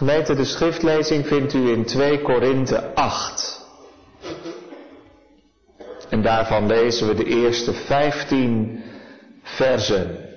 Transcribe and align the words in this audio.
Gemeente, 0.00 0.34
de 0.34 0.44
schriftlezing 0.44 1.26
vindt 1.26 1.52
u 1.54 1.70
in 1.72 1.84
2 1.84 2.22
Korinthe 2.22 2.94
8. 2.94 3.60
En 6.08 6.22
daarvan 6.22 6.66
lezen 6.66 7.06
we 7.06 7.14
de 7.14 7.24
eerste 7.24 7.72
15 7.72 8.82
versen. 9.42 10.28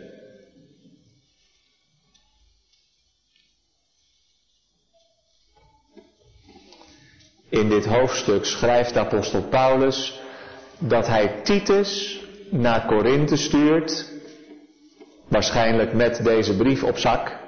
In 7.49 7.69
dit 7.69 7.85
hoofdstuk 7.85 8.45
schrijft 8.45 8.97
apostel 8.97 9.41
Paulus 9.43 10.19
dat 10.79 11.07
hij 11.07 11.41
Titus 11.43 12.21
naar 12.49 12.85
Korinthe 12.85 13.37
stuurt, 13.37 14.11
waarschijnlijk 15.27 15.93
met 15.93 16.23
deze 16.23 16.55
brief 16.55 16.83
op 16.83 16.97
zak. 16.97 17.42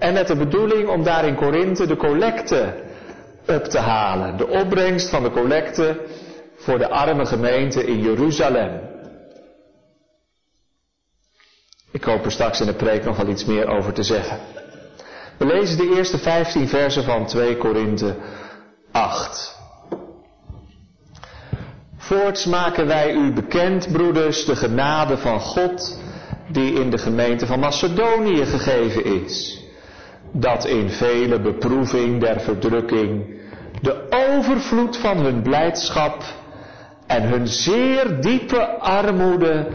En 0.00 0.12
met 0.12 0.26
de 0.26 0.36
bedoeling 0.36 0.88
om 0.88 1.02
daar 1.02 1.26
in 1.26 1.34
Korinthe 1.34 1.86
de 1.86 1.96
collecte 1.96 2.74
op 3.46 3.64
te 3.64 3.78
halen, 3.78 4.36
de 4.36 4.48
opbrengst 4.48 5.08
van 5.08 5.22
de 5.22 5.30
collecte 5.30 6.00
voor 6.56 6.78
de 6.78 6.88
arme 6.88 7.26
gemeente 7.26 7.86
in 7.86 8.00
Jeruzalem. 8.00 8.80
Ik 11.90 12.04
hoop 12.04 12.24
er 12.24 12.30
straks 12.30 12.60
in 12.60 12.66
de 12.66 12.74
preek 12.74 13.04
nog 13.04 13.16
wel 13.16 13.28
iets 13.28 13.44
meer 13.44 13.66
over 13.68 13.92
te 13.92 14.02
zeggen. 14.02 14.38
We 15.38 15.46
lezen 15.46 15.76
de 15.76 15.94
eerste 15.96 16.18
15 16.18 16.68
versen 16.68 17.04
van 17.04 17.26
2 17.26 17.56
Korinthe 17.56 18.14
8. 18.92 19.58
Voorts 21.96 22.44
maken 22.44 22.86
wij 22.86 23.12
u 23.12 23.32
bekend, 23.32 23.92
broeders, 23.92 24.44
de 24.44 24.56
genade 24.56 25.16
van 25.18 25.40
God 25.40 25.98
die 26.48 26.72
in 26.72 26.90
de 26.90 26.98
gemeente 26.98 27.46
van 27.46 27.58
Macedonië 27.60 28.44
gegeven 28.44 29.04
is. 29.04 29.59
Dat 30.32 30.64
in 30.66 30.90
vele 30.90 31.40
beproeving 31.40 32.20
der 32.20 32.40
verdrukking 32.40 33.38
de 33.82 34.06
overvloed 34.10 34.96
van 34.96 35.16
hun 35.16 35.42
blijdschap 35.42 36.22
en 37.06 37.22
hun 37.22 37.46
zeer 37.48 38.20
diepe 38.20 38.66
armoede 38.78 39.68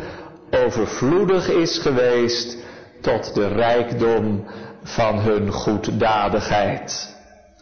overvloedig 0.65 1.49
is 1.49 1.77
geweest 1.77 2.57
tot 3.01 3.33
de 3.33 3.47
rijkdom 3.47 4.45
van 4.83 5.19
hun 5.19 5.51
goeddadigheid. 5.51 7.15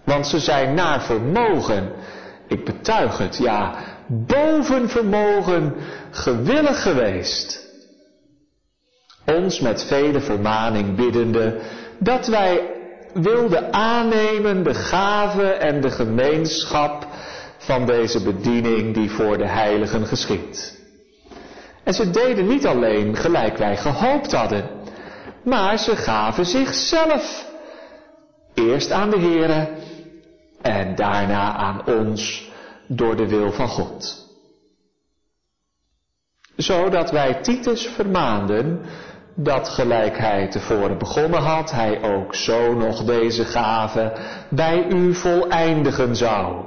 Want 0.03 0.27
ze 0.27 0.39
zijn 0.39 0.73
naar 0.73 1.01
vermogen, 1.01 1.91
ik 2.47 2.65
betuig 2.65 3.17
het, 3.17 3.37
ja, 3.37 3.75
boven 4.07 4.89
vermogen 4.89 5.73
gewillig 6.11 6.81
geweest. 6.81 7.71
Ons 9.25 9.59
met 9.59 9.83
vele 9.83 10.19
vermaning 10.19 10.95
biddende 10.95 11.59
dat 11.99 12.27
wij 12.27 12.81
wilden 13.13 13.73
aannemen 13.73 14.63
de 14.63 14.73
gave 14.73 15.47
en 15.47 15.81
de 15.81 15.91
gemeenschap 15.91 17.07
van 17.57 17.85
deze 17.85 18.23
bediening 18.23 18.93
die 18.93 19.09
voor 19.09 19.37
de 19.37 19.47
heiligen 19.47 20.05
geschikt. 20.05 20.81
En 21.83 21.93
ze 21.93 22.09
deden 22.09 22.47
niet 22.47 22.65
alleen 22.65 23.15
gelijk 23.15 23.57
wij 23.57 23.77
gehoopt 23.77 24.31
hadden, 24.31 24.69
maar 25.43 25.77
ze 25.77 25.95
gaven 25.95 26.45
zichzelf. 26.45 27.51
Eerst 28.53 28.91
aan 28.91 29.09
de 29.09 29.19
Here 29.19 29.67
en 30.61 30.95
daarna 30.95 31.53
aan 31.53 31.85
ons 31.85 32.51
door 32.87 33.15
de 33.15 33.27
wil 33.27 33.51
van 33.51 33.67
God. 33.67 34.27
Zodat 36.55 37.11
wij 37.11 37.33
Titus 37.33 37.87
vermaanden 37.87 38.85
dat 39.35 39.69
gelijk 39.69 40.17
hij 40.17 40.47
tevoren 40.47 40.97
begonnen 40.97 41.41
had, 41.41 41.71
hij 41.71 42.01
ook 42.01 42.35
zo 42.35 42.73
nog 42.73 43.03
deze 43.03 43.45
gave 43.45 44.11
bij 44.49 44.85
u 44.89 45.13
voleindigen 45.13 46.15
zou. 46.15 46.65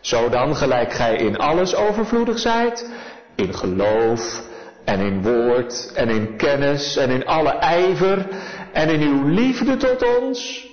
Zo 0.00 0.28
dan 0.28 0.56
gelijk 0.56 0.92
gij 0.92 1.16
in 1.16 1.38
alles 1.38 1.74
overvloedig 1.76 2.38
zijt, 2.38 2.90
in 3.36 3.54
geloof 3.54 4.42
en 4.84 5.00
in 5.00 5.22
woord 5.22 5.92
en 5.94 6.08
in 6.08 6.36
kennis 6.36 6.96
en 6.96 7.10
in 7.10 7.26
alle 7.26 7.50
ijver 7.50 8.26
en 8.72 8.88
in 8.88 9.00
uw 9.00 9.28
liefde 9.28 9.76
tot 9.76 10.18
ons, 10.18 10.68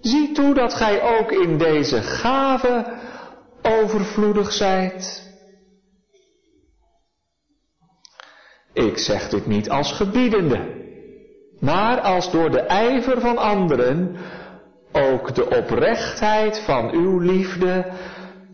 zie 0.00 0.32
toe 0.32 0.54
dat 0.54 0.74
gij 0.74 1.02
ook 1.18 1.32
in 1.32 1.58
deze 1.58 2.02
gave 2.02 2.84
overvloedig 3.62 4.52
zijt. 4.52 5.25
Ik 8.76 8.98
zeg 8.98 9.28
dit 9.28 9.46
niet 9.46 9.70
als 9.70 9.92
gebiedende, 9.92 10.84
maar 11.60 12.00
als 12.00 12.30
door 12.30 12.50
de 12.50 12.60
ijver 12.60 13.20
van 13.20 13.38
anderen 13.38 14.16
ook 14.92 15.34
de 15.34 15.48
oprechtheid 15.48 16.58
van 16.58 16.90
uw 16.90 17.18
liefde 17.18 17.92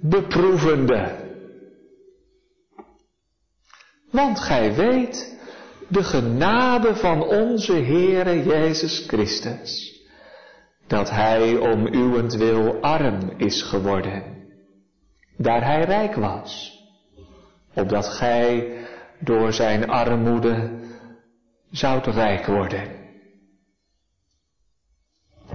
beproevende. 0.01 1.21
Want 4.11 4.41
gij 4.41 4.75
weet 4.75 5.39
de 5.89 6.03
genade 6.03 6.95
van 6.97 7.23
onze 7.23 7.73
Heere 7.73 8.43
Jezus 8.43 9.05
Christus, 9.07 10.01
dat 10.87 11.11
Hij 11.11 11.57
om 11.57 11.95
uwentwil 11.95 12.81
arm 12.81 13.33
is 13.37 13.63
geworden, 13.63 14.23
daar 15.37 15.65
Hij 15.65 15.85
rijk 15.85 16.15
was, 16.15 16.81
opdat 17.75 18.09
Gij 18.09 18.81
door 19.25 19.53
Zijn 19.53 19.89
armoede 19.89 20.71
zoudt 21.71 22.07
rijk 22.07 22.47
worden. 22.47 22.83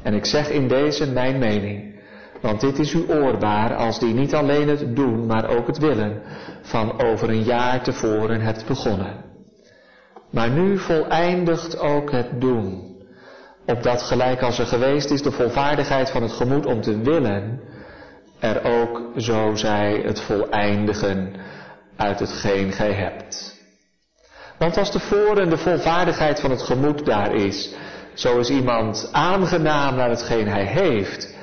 En 0.03 0.13
ik 0.13 0.25
zeg 0.25 0.49
in 0.49 0.67
deze 0.67 1.11
mijn 1.11 1.39
mening, 1.39 1.99
want 2.41 2.61
dit 2.61 2.79
is 2.79 2.93
u 2.93 3.05
oorbaar 3.09 3.75
als 3.75 3.99
die 3.99 4.13
niet 4.13 4.33
alleen 4.33 4.67
het 4.67 4.95
doen, 4.95 5.25
maar 5.25 5.49
ook 5.49 5.67
het 5.67 5.77
willen 5.77 6.21
van 6.61 7.01
over 7.01 7.29
een 7.29 7.43
jaar 7.43 7.83
tevoren 7.83 8.41
hebt 8.41 8.67
begonnen. 8.67 9.25
Maar 10.29 10.49
nu 10.49 10.77
voleindigt 10.77 11.79
ook 11.79 12.11
het 12.11 12.41
doen, 12.41 12.95
opdat 13.65 14.01
gelijk 14.01 14.41
als 14.41 14.59
er 14.59 14.65
geweest 14.65 15.11
is 15.11 15.21
de 15.21 15.31
volvaardigheid 15.31 16.11
van 16.11 16.21
het 16.21 16.31
gemoed 16.31 16.65
om 16.65 16.81
te 16.81 17.01
willen, 17.01 17.59
er 18.39 18.63
ook 18.63 19.11
zo 19.15 19.55
zij 19.55 20.01
het 20.05 20.21
voleindigen 20.21 21.35
uit 21.95 22.19
hetgeen 22.19 22.71
gij 22.71 22.93
hebt. 22.93 23.56
Want 24.57 24.77
als 24.77 24.91
tevoren 24.91 25.49
de 25.49 25.57
volvaardigheid 25.57 26.39
van 26.39 26.49
het 26.51 26.61
gemoed 26.61 27.05
daar 27.05 27.33
is, 27.33 27.73
zo 28.13 28.37
is 28.37 28.49
iemand 28.49 29.09
aangenaam 29.11 29.95
naar 29.95 30.09
hetgeen 30.09 30.47
hij 30.47 30.65
heeft, 30.65 31.35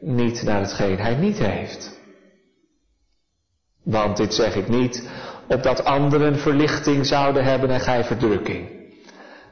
niet 0.00 0.42
naar 0.42 0.60
hetgeen 0.60 0.98
hij 0.98 1.14
niet 1.14 1.38
heeft. 1.38 2.00
Want 3.84 4.16
dit 4.16 4.34
zeg 4.34 4.54
ik 4.54 4.68
niet, 4.68 5.08
opdat 5.48 5.84
anderen 5.84 6.38
verlichting 6.38 7.06
zouden 7.06 7.44
hebben 7.44 7.70
en 7.70 7.80
gij 7.80 8.04
verdrukking. 8.04 8.68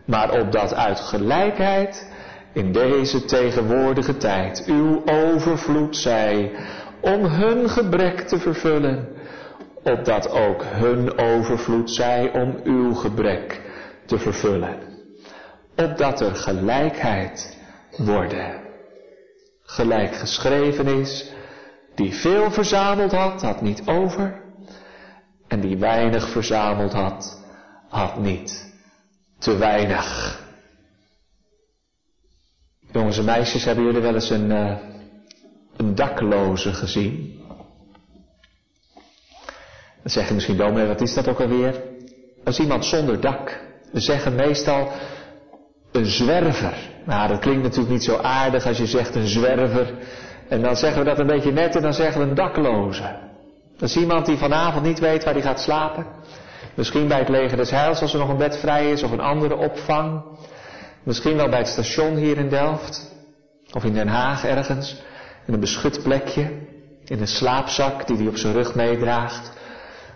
Maar 0.06 0.40
opdat 0.40 0.74
uit 0.74 1.00
gelijkheid 1.00 2.12
in 2.52 2.72
deze 2.72 3.24
tegenwoordige 3.24 4.16
tijd 4.16 4.64
uw 4.66 5.02
overvloed 5.06 5.96
zij 5.96 6.50
om 7.00 7.24
hun 7.24 7.68
gebrek 7.68 8.20
te 8.20 8.38
vervullen, 8.38 9.08
opdat 9.84 10.30
ook 10.30 10.64
hun 10.64 11.18
overvloed 11.18 11.90
zij 11.90 12.32
om 12.32 12.60
uw 12.64 12.94
gebrek 12.94 13.60
te 14.06 14.18
vervullen. 14.18 14.78
Opdat 15.76 16.20
er 16.20 16.34
gelijkheid 16.34 17.58
worden 17.96 18.64
gelijk 19.64 20.14
geschreven 20.14 20.86
is, 20.86 21.32
die 21.94 22.14
veel 22.14 22.50
verzameld 22.50 23.12
had, 23.12 23.42
had 23.42 23.60
niet 23.60 23.86
over, 23.86 24.42
en 25.48 25.60
die 25.60 25.78
weinig 25.78 26.28
verzameld 26.28 26.92
had, 26.92 27.44
had 27.88 28.18
niet 28.18 28.74
te 29.38 29.56
weinig. 29.56 30.38
Jongens 32.92 33.18
en 33.18 33.24
meisjes, 33.24 33.64
hebben 33.64 33.84
jullie 33.84 34.00
wel 34.00 34.14
eens 34.14 34.30
een, 34.30 34.50
uh, 34.50 34.78
een 35.76 35.94
dakloze 35.94 36.72
gezien? 36.72 37.43
Dan 40.04 40.12
zeg 40.12 40.28
je 40.28 40.34
misschien, 40.34 40.56
dominee, 40.56 40.86
wat 40.86 41.00
is 41.00 41.14
dat 41.14 41.28
ook 41.28 41.40
alweer? 41.40 41.82
Als 42.44 42.58
iemand 42.58 42.84
zonder 42.84 43.20
dak. 43.20 43.60
We 43.92 44.00
zeggen 44.00 44.34
meestal 44.34 44.88
een 45.92 46.06
zwerver. 46.06 46.74
Nou, 47.04 47.28
dat 47.28 47.38
klinkt 47.38 47.62
natuurlijk 47.62 47.90
niet 47.90 48.04
zo 48.04 48.16
aardig 48.16 48.66
als 48.66 48.78
je 48.78 48.86
zegt 48.86 49.14
een 49.14 49.26
zwerver. 49.26 49.94
En 50.48 50.62
dan 50.62 50.76
zeggen 50.76 50.98
we 50.98 51.08
dat 51.08 51.18
een 51.18 51.26
beetje 51.26 51.52
net 51.52 51.76
en 51.76 51.82
dan 51.82 51.94
zeggen 51.94 52.20
we 52.20 52.26
een 52.26 52.34
dakloze. 52.34 53.16
Dat 53.76 53.88
is 53.88 53.96
iemand 53.96 54.26
die 54.26 54.36
vanavond 54.36 54.84
niet 54.84 54.98
weet 54.98 55.24
waar 55.24 55.34
hij 55.34 55.42
gaat 55.42 55.60
slapen. 55.60 56.06
Misschien 56.74 57.08
bij 57.08 57.18
het 57.18 57.28
leger 57.28 57.56
des 57.56 57.70
Heils 57.70 58.00
als 58.00 58.12
er 58.12 58.18
nog 58.18 58.28
een 58.28 58.36
bed 58.36 58.56
vrij 58.56 58.90
is 58.90 59.02
of 59.02 59.10
een 59.10 59.20
andere 59.20 59.56
opvang. 59.56 60.22
Misschien 61.02 61.36
wel 61.36 61.48
bij 61.48 61.58
het 61.58 61.68
station 61.68 62.16
hier 62.16 62.38
in 62.38 62.48
Delft. 62.48 63.14
Of 63.72 63.84
in 63.84 63.94
Den 63.94 64.08
Haag 64.08 64.44
ergens. 64.44 65.02
In 65.46 65.54
een 65.54 65.60
beschut 65.60 66.02
plekje. 66.02 66.50
In 67.04 67.20
een 67.20 67.26
slaapzak 67.26 68.06
die 68.06 68.16
hij 68.16 68.26
op 68.26 68.36
zijn 68.36 68.52
rug 68.52 68.74
meedraagt. 68.74 69.52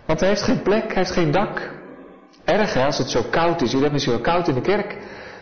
Want 0.09 0.21
hij 0.21 0.29
heeft 0.29 0.41
geen 0.41 0.61
plek, 0.61 0.83
hij 0.83 0.95
heeft 0.95 1.11
geen 1.11 1.31
dak. 1.31 1.71
Erg 2.43 2.75
als 2.75 2.97
het 2.97 3.09
zo 3.09 3.23
koud 3.23 3.61
is. 3.61 3.71
Jullie 3.71 3.71
hebben 3.71 3.91
misschien 3.91 4.13
wel 4.13 4.33
koud 4.33 4.47
in 4.47 4.53
de 4.53 4.61
kerk. 4.61 4.93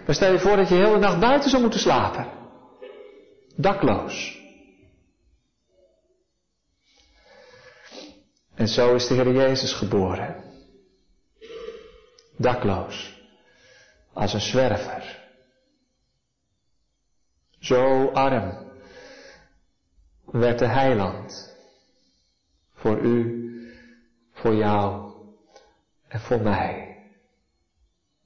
Maar 0.06 0.16
stel 0.16 0.31
je 0.31 0.40
voor 0.40 0.56
dat 0.56 0.69
je 0.69 0.75
de 0.75 0.81
hele 0.81 1.00
nacht 1.00 1.19
buiten 1.19 1.50
zou 1.50 1.62
moeten 1.62 1.80
slapen. 1.80 2.28
dakloos. 3.56 4.40
En 8.56 8.68
zo 8.68 8.96
is 8.96 9.08
de 9.08 9.14
Heer 9.14 9.34
Jezus 9.34 9.74
geboren. 9.74 10.44
Dakloos. 12.38 13.22
Als 14.13 14.34
een 14.34 14.42
zwerver. 14.42 15.28
Zo 17.60 18.08
arm 18.08 18.72
werd 20.25 20.60
de 20.60 20.68
heiland. 20.68 21.56
Voor 22.74 23.00
u, 23.00 23.47
voor 24.48 24.56
jou 24.56 25.12
en 26.08 26.20
voor 26.20 26.42
mij. 26.42 26.98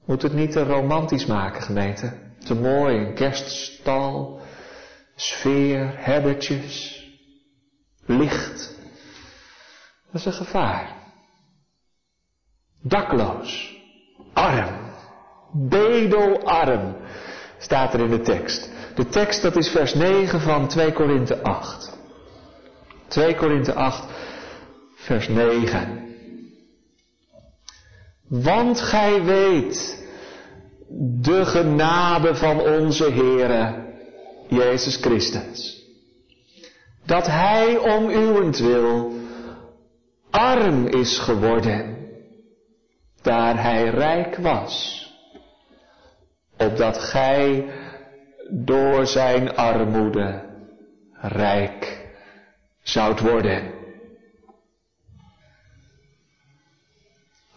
Moet 0.04 0.22
het 0.22 0.32
niet 0.32 0.52
te 0.52 0.64
romantisch 0.64 1.26
maken, 1.26 1.62
gemeente? 1.62 2.12
Te 2.44 2.54
mooi, 2.54 2.96
een 2.96 3.14
kerststal, 3.14 4.40
sfeer, 5.16 5.92
herdertjes, 5.96 7.06
licht. 8.06 8.78
Dat 10.10 10.20
is 10.20 10.24
een 10.24 10.32
gevaar. 10.32 10.96
Dakloos, 12.82 13.76
arm, 14.32 14.92
bedelarm, 15.52 16.96
staat 17.58 17.94
er 17.94 18.00
in 18.00 18.10
de 18.10 18.20
tekst. 18.20 18.70
De 18.94 19.06
tekst 19.06 19.42
dat 19.42 19.56
is 19.56 19.68
vers 19.68 19.94
9 19.94 20.40
van 20.40 20.68
2 20.68 20.92
Korinthe 20.92 21.42
8. 21.42 21.98
2 23.08 23.34
Korinthe 23.34 23.74
8, 23.74 24.04
vers 24.94 25.28
9. 25.28 26.11
Want 28.40 28.80
gij 28.80 29.22
weet 29.22 30.06
de 31.20 31.44
genade 31.44 32.34
van 32.34 32.60
onze 32.60 33.10
Heere 33.10 33.74
Jezus 34.48 34.96
Christus. 34.96 35.86
Dat 37.06 37.26
Hij 37.26 37.78
om 37.78 38.10
uwentwil 38.10 39.12
arm 40.30 40.86
is 40.86 41.18
geworden, 41.18 41.96
daar 43.22 43.62
Hij 43.62 43.88
rijk 43.88 44.36
was. 44.36 45.06
Opdat 46.58 46.98
Gij 46.98 47.70
door 48.50 49.06
Zijn 49.06 49.56
armoede 49.56 50.42
rijk 51.20 52.08
zoudt 52.82 53.20
worden. 53.20 53.81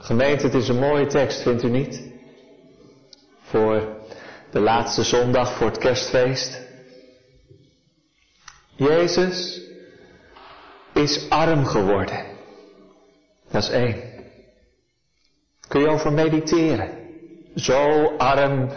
Gemeente, 0.06 0.46
het 0.46 0.54
is 0.54 0.68
een 0.68 0.80
mooie 0.80 1.06
tekst, 1.06 1.42
vindt 1.42 1.64
u 1.64 1.70
niet? 1.70 2.12
Voor 3.42 3.96
de 4.52 4.60
laatste 4.60 5.04
zondag 5.04 5.54
voor 5.58 5.68
het 5.68 5.78
kerstfeest. 5.78 6.62
Jezus 8.76 9.62
is 10.94 11.30
arm 11.30 11.66
geworden. 11.66 12.26
Dat 13.52 13.64
is 13.64 13.70
één. 13.70 14.02
Kun 15.68 15.82
je 15.82 15.88
over 15.88 16.14
mediteren. 16.14 16.90
Zo 17.56 18.06
arm 18.18 18.72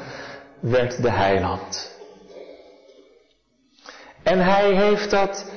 werd 0.61 1.03
de 1.03 1.11
heiland. 1.11 1.97
En 4.23 4.39
hij 4.39 4.75
heeft 4.75 5.11
dat 5.11 5.53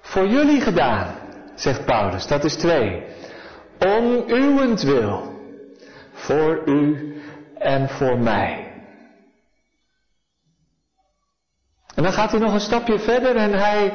voor 0.00 0.26
jullie 0.28 0.60
gedaan, 0.60 1.14
zegt 1.54 1.84
Paulus. 1.84 2.26
Dat 2.26 2.44
is 2.44 2.56
twee 2.56 3.14
om 3.78 4.24
uwentwil, 4.26 5.40
voor 6.12 6.62
u 6.64 7.14
en 7.58 7.88
voor 7.88 8.18
mij. 8.18 8.66
En 11.94 12.02
dan 12.02 12.12
gaat 12.12 12.30
hij 12.30 12.40
nog 12.40 12.52
een 12.52 12.60
stapje 12.60 12.98
verder 12.98 13.36
en 13.36 13.52
hij 13.52 13.92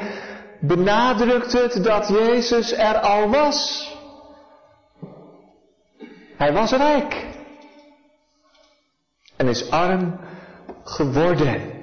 benadrukt 0.60 1.52
het 1.52 1.84
dat 1.84 2.08
Jezus 2.08 2.74
er 2.74 3.00
al 3.00 3.30
was. 3.30 3.90
Hij 6.38 6.54
was 6.54 6.72
rijk 6.72 7.26
en 9.36 9.48
is 9.48 9.72
arm 9.72 10.20
geworden. 10.84 11.80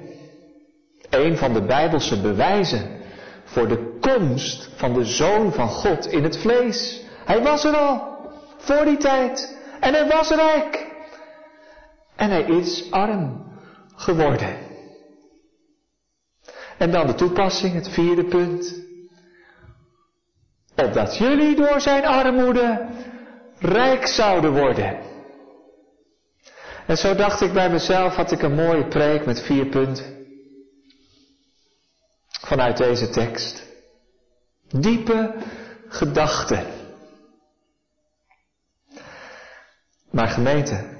Een 1.09 1.37
van 1.37 1.53
de 1.53 1.61
Bijbelse 1.61 2.21
bewijzen 2.21 2.99
voor 3.43 3.67
de 3.67 3.97
komst 4.01 4.69
van 4.75 4.93
de 4.93 5.05
Zoon 5.05 5.53
van 5.53 5.67
God 5.67 6.05
in 6.05 6.23
het 6.23 6.37
vlees. 6.37 7.03
Hij 7.29 7.41
was 7.41 7.63
er 7.63 7.75
al, 7.75 8.17
voor 8.57 8.85
die 8.85 8.97
tijd. 8.97 9.57
En 9.79 9.93
hij 9.93 10.07
was 10.07 10.29
rijk. 10.29 10.87
En 12.15 12.29
hij 12.29 12.43
is 12.43 12.91
arm 12.91 13.51
geworden. 13.95 14.57
En 16.77 16.91
dan 16.91 17.07
de 17.07 17.15
toepassing, 17.15 17.73
het 17.73 17.89
vierde 17.89 18.23
punt. 18.25 18.83
Opdat 20.75 21.17
jullie 21.17 21.55
door 21.55 21.81
zijn 21.81 22.05
armoede 22.05 22.87
rijk 23.59 24.07
zouden 24.07 24.51
worden. 24.51 24.99
En 26.87 26.97
zo 26.97 27.15
dacht 27.15 27.41
ik 27.41 27.53
bij 27.53 27.69
mezelf, 27.69 28.15
had 28.15 28.31
ik 28.31 28.41
een 28.41 28.55
mooie 28.55 28.87
preek 28.87 29.25
met 29.25 29.41
vier 29.41 29.65
punten. 29.65 30.05
Vanuit 32.41 32.77
deze 32.77 33.09
tekst. 33.09 33.63
Diepe 34.69 35.35
gedachten. 35.87 36.78
Maar 40.11 40.27
gemeente, 40.27 40.97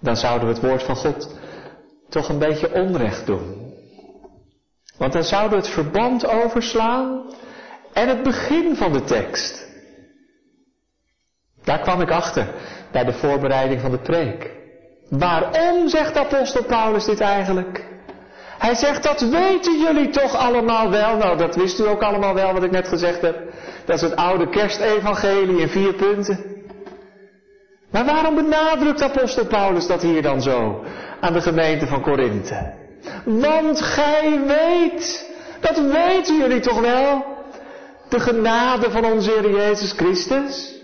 dan 0.00 0.16
zouden 0.16 0.48
we 0.48 0.54
het 0.54 0.62
woord 0.62 0.82
van 0.82 0.96
God 0.96 1.38
toch 2.08 2.28
een 2.28 2.38
beetje 2.38 2.72
onrecht 2.72 3.26
doen. 3.26 3.72
Want 4.98 5.12
dan 5.12 5.24
zouden 5.24 5.58
we 5.58 5.64
het 5.64 5.74
verband 5.74 6.26
overslaan 6.26 7.34
en 7.92 8.08
het 8.08 8.22
begin 8.22 8.76
van 8.76 8.92
de 8.92 9.04
tekst. 9.04 9.66
Daar 11.64 11.80
kwam 11.80 12.00
ik 12.00 12.10
achter 12.10 12.54
bij 12.92 13.04
de 13.04 13.12
voorbereiding 13.12 13.80
van 13.80 13.90
de 13.90 13.98
preek. 13.98 14.50
Waarom 15.08 15.88
zegt 15.88 16.16
apostel 16.16 16.64
Paulus 16.64 17.04
dit 17.04 17.20
eigenlijk? 17.20 17.84
Hij 18.58 18.74
zegt, 18.74 19.02
dat 19.02 19.20
weten 19.20 19.78
jullie 19.78 20.10
toch 20.10 20.36
allemaal 20.36 20.90
wel. 20.90 21.16
Nou, 21.16 21.36
dat 21.36 21.56
wist 21.56 21.80
u 21.80 21.86
ook 21.88 22.02
allemaal 22.02 22.34
wel 22.34 22.52
wat 22.52 22.62
ik 22.62 22.70
net 22.70 22.88
gezegd 22.88 23.20
heb. 23.20 23.52
Dat 23.84 23.96
is 23.96 24.02
het 24.02 24.16
oude 24.16 24.48
kerstevangelie 24.48 25.60
in 25.60 25.68
vier 25.68 25.94
punten. 25.94 26.53
Maar 27.94 28.04
waarom 28.04 28.34
benadrukt 28.34 29.02
apostel 29.02 29.46
Paulus 29.46 29.86
dat 29.86 30.02
hier 30.02 30.22
dan 30.22 30.42
zo 30.42 30.84
aan 31.20 31.32
de 31.32 31.40
gemeente 31.40 31.86
van 31.86 32.02
Korinthe? 32.02 32.72
Want 33.24 33.80
gij 33.80 34.40
weet, 34.46 35.30
dat 35.60 35.78
weten 35.78 36.36
jullie 36.36 36.60
toch 36.60 36.80
wel, 36.80 37.24
de 38.08 38.20
genade 38.20 38.90
van 38.90 39.04
onze 39.04 39.30
Heer 39.30 39.50
Jezus 39.50 39.92
Christus? 39.92 40.74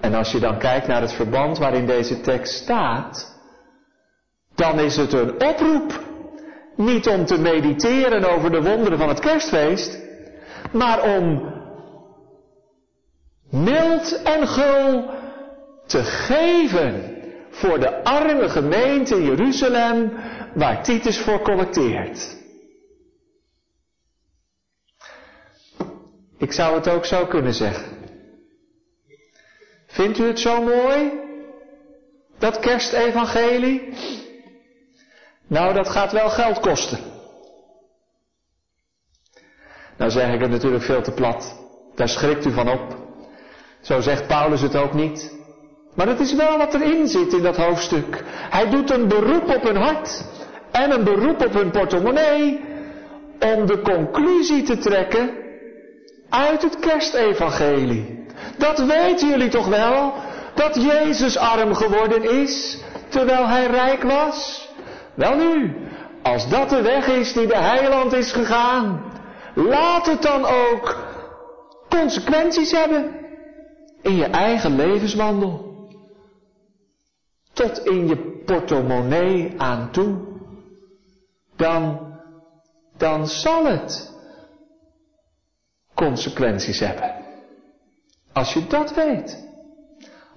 En 0.00 0.14
als 0.14 0.32
je 0.32 0.38
dan 0.38 0.58
kijkt 0.58 0.86
naar 0.86 1.00
het 1.00 1.12
verband 1.12 1.58
waarin 1.58 1.86
deze 1.86 2.20
tekst 2.20 2.54
staat, 2.62 3.38
dan 4.54 4.78
is 4.78 4.96
het 4.96 5.12
een 5.12 5.32
oproep. 5.32 6.00
Niet 6.76 7.08
om 7.08 7.26
te 7.26 7.38
mediteren 7.38 8.24
over 8.24 8.50
de 8.50 8.62
wonderen 8.62 8.98
van 8.98 9.08
het 9.08 9.20
kerstfeest, 9.20 9.98
maar 10.72 11.02
om 11.02 11.52
mild 13.52 14.22
en 14.22 14.48
gul 14.48 15.10
te 15.86 16.04
geven 16.04 17.16
voor 17.50 17.80
de 17.80 18.04
arme 18.04 18.48
gemeente 18.48 19.22
Jeruzalem 19.22 20.12
waar 20.54 20.82
Titus 20.82 21.18
voor 21.18 21.42
collecteert. 21.42 22.40
Ik 26.38 26.52
zou 26.52 26.74
het 26.74 26.88
ook 26.88 27.04
zo 27.04 27.26
kunnen 27.26 27.54
zeggen. 27.54 27.96
Vindt 29.86 30.18
u 30.18 30.26
het 30.26 30.40
zo 30.40 30.62
mooi? 30.62 31.20
Dat 32.38 32.58
kerstevangelie? 32.58 33.94
Nou, 35.46 35.74
dat 35.74 35.88
gaat 35.88 36.12
wel 36.12 36.30
geld 36.30 36.60
kosten. 36.60 36.98
Nou 39.96 40.10
zeg 40.10 40.34
ik 40.34 40.40
het 40.40 40.50
natuurlijk 40.50 40.84
veel 40.84 41.02
te 41.02 41.12
plat. 41.12 41.60
Daar 41.94 42.08
schrikt 42.08 42.44
u 42.44 42.52
van 42.52 42.68
op. 42.68 43.01
Zo 43.82 44.00
zegt 44.00 44.26
Paulus 44.26 44.60
het 44.60 44.76
ook 44.76 44.92
niet. 44.92 45.40
Maar 45.94 46.06
het 46.06 46.20
is 46.20 46.34
wel 46.34 46.58
wat 46.58 46.74
erin 46.74 47.06
zit 47.06 47.32
in 47.32 47.42
dat 47.42 47.56
hoofdstuk. 47.56 48.22
Hij 48.50 48.70
doet 48.70 48.90
een 48.90 49.08
beroep 49.08 49.48
op 49.48 49.62
hun 49.62 49.76
hart 49.76 50.24
en 50.70 50.90
een 50.90 51.04
beroep 51.04 51.44
op 51.46 51.52
hun 51.52 51.70
portemonnee 51.70 52.60
om 53.40 53.66
de 53.66 53.80
conclusie 53.80 54.62
te 54.62 54.78
trekken 54.78 55.30
uit 56.28 56.62
het 56.62 56.78
kerstevangelie. 56.78 58.26
Dat 58.58 58.78
weten 58.78 59.28
jullie 59.28 59.48
toch 59.48 59.66
wel? 59.66 60.12
Dat 60.54 60.74
Jezus 60.74 61.36
arm 61.36 61.74
geworden 61.74 62.22
is 62.22 62.78
terwijl 63.08 63.46
hij 63.48 63.66
rijk 63.66 64.02
was? 64.02 64.68
Wel 65.14 65.36
nu, 65.36 65.76
als 66.22 66.48
dat 66.48 66.68
de 66.68 66.82
weg 66.82 67.06
is 67.06 67.32
die 67.32 67.46
de 67.46 67.56
heiland 67.56 68.12
is 68.12 68.32
gegaan, 68.32 69.12
laat 69.54 70.06
het 70.06 70.22
dan 70.22 70.44
ook 70.44 70.96
consequenties 71.88 72.70
hebben 72.70 73.21
in 74.02 74.14
je 74.14 74.24
eigen 74.24 74.76
levenswandel. 74.76 75.70
Tot 77.52 77.78
in 77.78 78.08
je 78.08 78.42
portemonnee 78.44 79.60
aan 79.60 79.90
toe. 79.90 80.30
dan, 81.56 82.12
dan 82.96 83.26
zal 83.26 83.64
het 83.64 84.12
consequenties 85.94 86.78
hebben. 86.80 87.14
Als 88.32 88.52
je 88.52 88.66
dat 88.66 88.94
weet. 88.94 89.50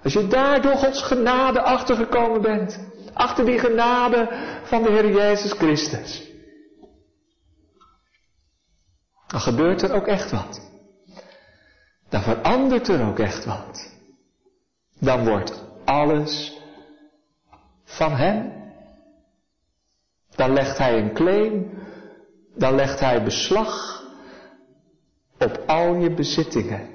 Als 0.02 0.12
je 0.12 0.26
daar 0.26 0.62
door 0.62 0.76
Gods 0.76 1.02
genade 1.02 1.60
achtergekomen 1.60 2.42
bent. 2.42 2.80
Achter 3.12 3.44
die 3.44 3.58
genade 3.58 4.28
van 4.62 4.82
de 4.82 4.90
Heer 4.90 5.12
Jezus 5.12 5.52
Christus. 5.52 6.22
Dan 9.26 9.40
gebeurt 9.40 9.82
er 9.82 9.92
ook 9.92 10.06
echt 10.06 10.30
wat. 10.30 10.65
Dan 12.08 12.22
verandert 12.22 12.88
er 12.88 13.06
ook 13.06 13.18
echt 13.18 13.44
wat. 13.44 13.94
Dan 14.98 15.24
wordt 15.24 15.64
alles 15.84 16.60
van 17.84 18.12
Hem. 18.12 18.52
Dan 20.34 20.52
legt 20.52 20.78
Hij 20.78 20.98
een 20.98 21.14
claim. 21.14 21.78
Dan 22.54 22.74
legt 22.74 23.00
Hij 23.00 23.22
beslag 23.22 24.02
op 25.38 25.62
al 25.66 25.94
je 25.94 26.14
bezittingen. 26.14 26.88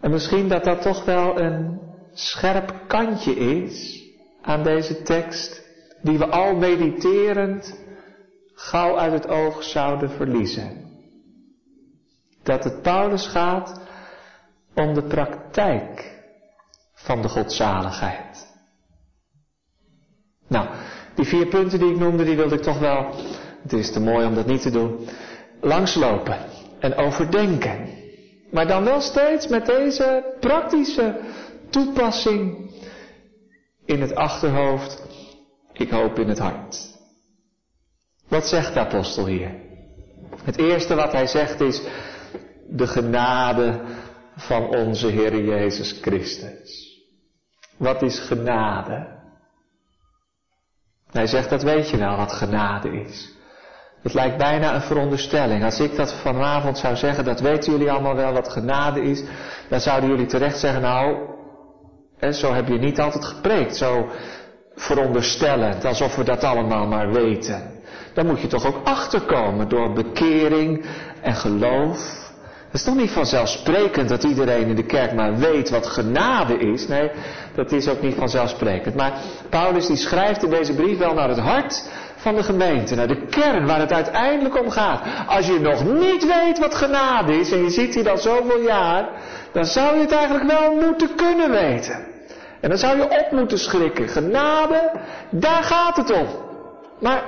En 0.00 0.10
misschien 0.10 0.48
dat 0.48 0.64
dat 0.64 0.82
toch 0.82 1.04
wel 1.04 1.40
een 1.40 1.80
scherp 2.12 2.84
kantje 2.86 3.34
is 3.34 4.02
aan 4.42 4.62
deze 4.62 5.02
tekst, 5.02 5.62
die 6.02 6.18
we 6.18 6.26
al 6.26 6.54
mediterend 6.56 7.80
gauw 8.54 8.98
uit 8.98 9.12
het 9.12 9.28
oog 9.28 9.62
zouden 9.62 10.10
verliezen. 10.10 10.91
Dat 12.42 12.64
het 12.64 12.82
Paulus 12.82 13.26
gaat 13.26 13.80
om 14.74 14.94
de 14.94 15.02
praktijk 15.02 16.20
van 16.94 17.22
de 17.22 17.28
godzaligheid. 17.28 18.50
Nou, 20.46 20.68
die 21.14 21.24
vier 21.24 21.46
punten 21.46 21.78
die 21.78 21.90
ik 21.90 21.98
noemde, 21.98 22.24
die 22.24 22.36
wilde 22.36 22.54
ik 22.54 22.62
toch 22.62 22.78
wel, 22.78 23.14
het 23.62 23.72
is 23.72 23.92
te 23.92 24.00
mooi 24.00 24.26
om 24.26 24.34
dat 24.34 24.46
niet 24.46 24.62
te 24.62 24.70
doen, 24.70 25.08
langslopen 25.60 26.38
en 26.78 26.94
overdenken. 26.94 27.88
Maar 28.50 28.66
dan 28.66 28.84
wel 28.84 29.00
steeds 29.00 29.46
met 29.46 29.66
deze 29.66 30.34
praktische 30.40 31.20
toepassing 31.70 32.70
in 33.84 34.00
het 34.00 34.14
achterhoofd, 34.14 35.02
ik 35.72 35.90
hoop 35.90 36.18
in 36.18 36.28
het 36.28 36.38
hart. 36.38 36.90
Wat 38.28 38.48
zegt 38.48 38.74
de 38.74 38.80
apostel 38.80 39.26
hier? 39.26 39.50
Het 40.44 40.58
eerste 40.58 40.94
wat 40.94 41.12
hij 41.12 41.26
zegt 41.26 41.60
is 41.60 41.82
de 42.74 42.86
genade 42.86 43.80
van 44.36 44.68
onze 44.68 45.06
Heer 45.06 45.44
Jezus 45.44 45.98
Christus. 46.00 47.00
Wat 47.76 48.02
is 48.02 48.18
genade? 48.18 49.20
Hij 51.10 51.26
zegt, 51.26 51.50
dat 51.50 51.62
weet 51.62 51.90
je 51.90 51.96
wel 51.96 52.16
wat 52.16 52.32
genade 52.32 52.88
is. 52.88 53.30
Het 54.02 54.14
lijkt 54.14 54.36
bijna 54.36 54.74
een 54.74 54.80
veronderstelling. 54.80 55.64
Als 55.64 55.80
ik 55.80 55.96
dat 55.96 56.12
vanavond 56.12 56.78
zou 56.78 56.96
zeggen, 56.96 57.24
dat 57.24 57.40
weten 57.40 57.72
jullie 57.72 57.90
allemaal 57.90 58.14
wel 58.14 58.32
wat 58.32 58.48
genade 58.48 59.02
is, 59.02 59.22
dan 59.68 59.80
zouden 59.80 60.10
jullie 60.10 60.26
terecht 60.26 60.58
zeggen, 60.58 60.82
nou, 60.82 61.28
zo 62.32 62.52
heb 62.52 62.68
je 62.68 62.78
niet 62.78 63.00
altijd 63.00 63.24
gepreekt, 63.24 63.76
zo 63.76 64.08
veronderstellend, 64.74 65.84
alsof 65.84 66.16
we 66.16 66.24
dat 66.24 66.44
allemaal 66.44 66.86
maar 66.86 67.12
weten. 67.12 67.80
Dan 68.14 68.26
moet 68.26 68.40
je 68.40 68.46
toch 68.46 68.66
ook 68.66 68.86
achterkomen 68.86 69.68
door 69.68 69.92
bekering 69.92 70.84
en 71.22 71.34
geloof. 71.34 72.21
Het 72.72 72.80
is 72.80 72.86
toch 72.86 72.96
niet 72.96 73.10
vanzelfsprekend 73.10 74.08
dat 74.08 74.24
iedereen 74.24 74.68
in 74.68 74.76
de 74.76 74.84
kerk 74.84 75.14
maar 75.14 75.38
weet 75.38 75.70
wat 75.70 75.86
genade 75.86 76.58
is. 76.58 76.88
Nee, 76.88 77.10
dat 77.54 77.72
is 77.72 77.88
ook 77.88 78.02
niet 78.02 78.14
vanzelfsprekend. 78.14 78.94
Maar 78.94 79.12
Paulus 79.48 79.86
die 79.86 79.96
schrijft 79.96 80.42
in 80.42 80.50
deze 80.50 80.74
brief 80.74 80.98
wel 80.98 81.14
naar 81.14 81.28
het 81.28 81.38
hart 81.38 81.88
van 82.16 82.34
de 82.34 82.42
gemeente, 82.42 82.94
naar 82.94 83.06
de 83.06 83.26
kern 83.26 83.66
waar 83.66 83.78
het 83.78 83.92
uiteindelijk 83.92 84.60
om 84.60 84.70
gaat. 84.70 85.02
Als 85.26 85.46
je 85.46 85.60
nog 85.60 85.84
niet 85.84 86.26
weet 86.26 86.58
wat 86.58 86.74
genade 86.74 87.38
is 87.38 87.52
en 87.52 87.62
je 87.62 87.70
zit 87.70 87.94
hier 87.94 88.10
al 88.10 88.18
zoveel 88.18 88.60
jaar, 88.60 89.08
dan 89.52 89.64
zou 89.64 89.94
je 89.96 90.00
het 90.02 90.12
eigenlijk 90.12 90.50
wel 90.50 90.74
moeten 90.74 91.14
kunnen 91.14 91.50
weten. 91.50 92.06
En 92.60 92.68
dan 92.68 92.78
zou 92.78 92.96
je 92.96 93.04
op 93.04 93.28
moeten 93.30 93.58
schrikken. 93.58 94.08
Genade, 94.08 94.90
daar 95.30 95.62
gaat 95.62 95.96
het 95.96 96.12
om. 96.12 96.26
Maar 97.00 97.22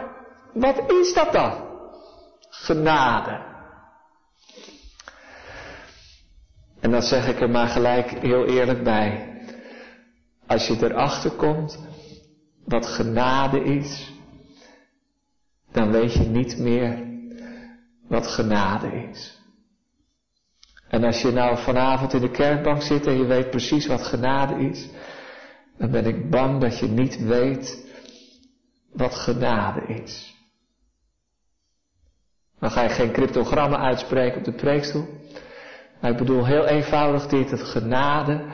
wat 0.53 0.93
is 1.01 1.15
dat 1.15 1.33
dan? 1.33 1.53
Genade. 2.51 3.53
En 6.85 6.91
dat 6.91 7.05
zeg 7.05 7.29
ik 7.29 7.41
er 7.41 7.51
maar 7.51 7.67
gelijk 7.67 8.11
heel 8.11 8.47
eerlijk 8.47 8.83
bij. 8.83 9.39
Als 10.47 10.67
je 10.67 10.77
erachter 10.81 11.31
komt 11.31 11.79
wat 12.65 12.87
genade 12.87 13.65
is, 13.65 14.13
dan 15.73 15.91
weet 15.91 16.13
je 16.13 16.25
niet 16.25 16.59
meer 16.59 17.07
wat 18.09 18.27
genade 18.27 19.09
is. 19.11 19.41
En 20.89 21.05
als 21.05 21.21
je 21.21 21.31
nou 21.31 21.59
vanavond 21.59 22.13
in 22.13 22.21
de 22.21 22.31
kerkbank 22.31 22.83
zit 22.83 23.07
en 23.07 23.17
je 23.17 23.25
weet 23.25 23.51
precies 23.51 23.87
wat 23.87 24.03
genade 24.03 24.55
is, 24.55 24.89
dan 25.79 25.91
ben 25.91 26.07
ik 26.07 26.31
bang 26.31 26.61
dat 26.61 26.79
je 26.79 26.87
niet 26.87 27.19
weet 27.19 27.93
wat 28.93 29.15
genade 29.15 29.81
is. 29.87 30.35
Dan 32.59 32.71
ga 32.71 32.83
je 32.83 32.89
geen 32.89 33.13
cryptogrammen 33.13 33.79
uitspreken 33.79 34.39
op 34.39 34.45
de 34.45 34.53
preekstoel. 34.55 35.23
Maar 36.05 36.13
ik 36.13 36.19
bedoel 36.19 36.47
heel 36.47 36.67
eenvoudig 36.67 37.27
dit, 37.27 37.51
het 37.51 37.63
genade, 37.63 38.45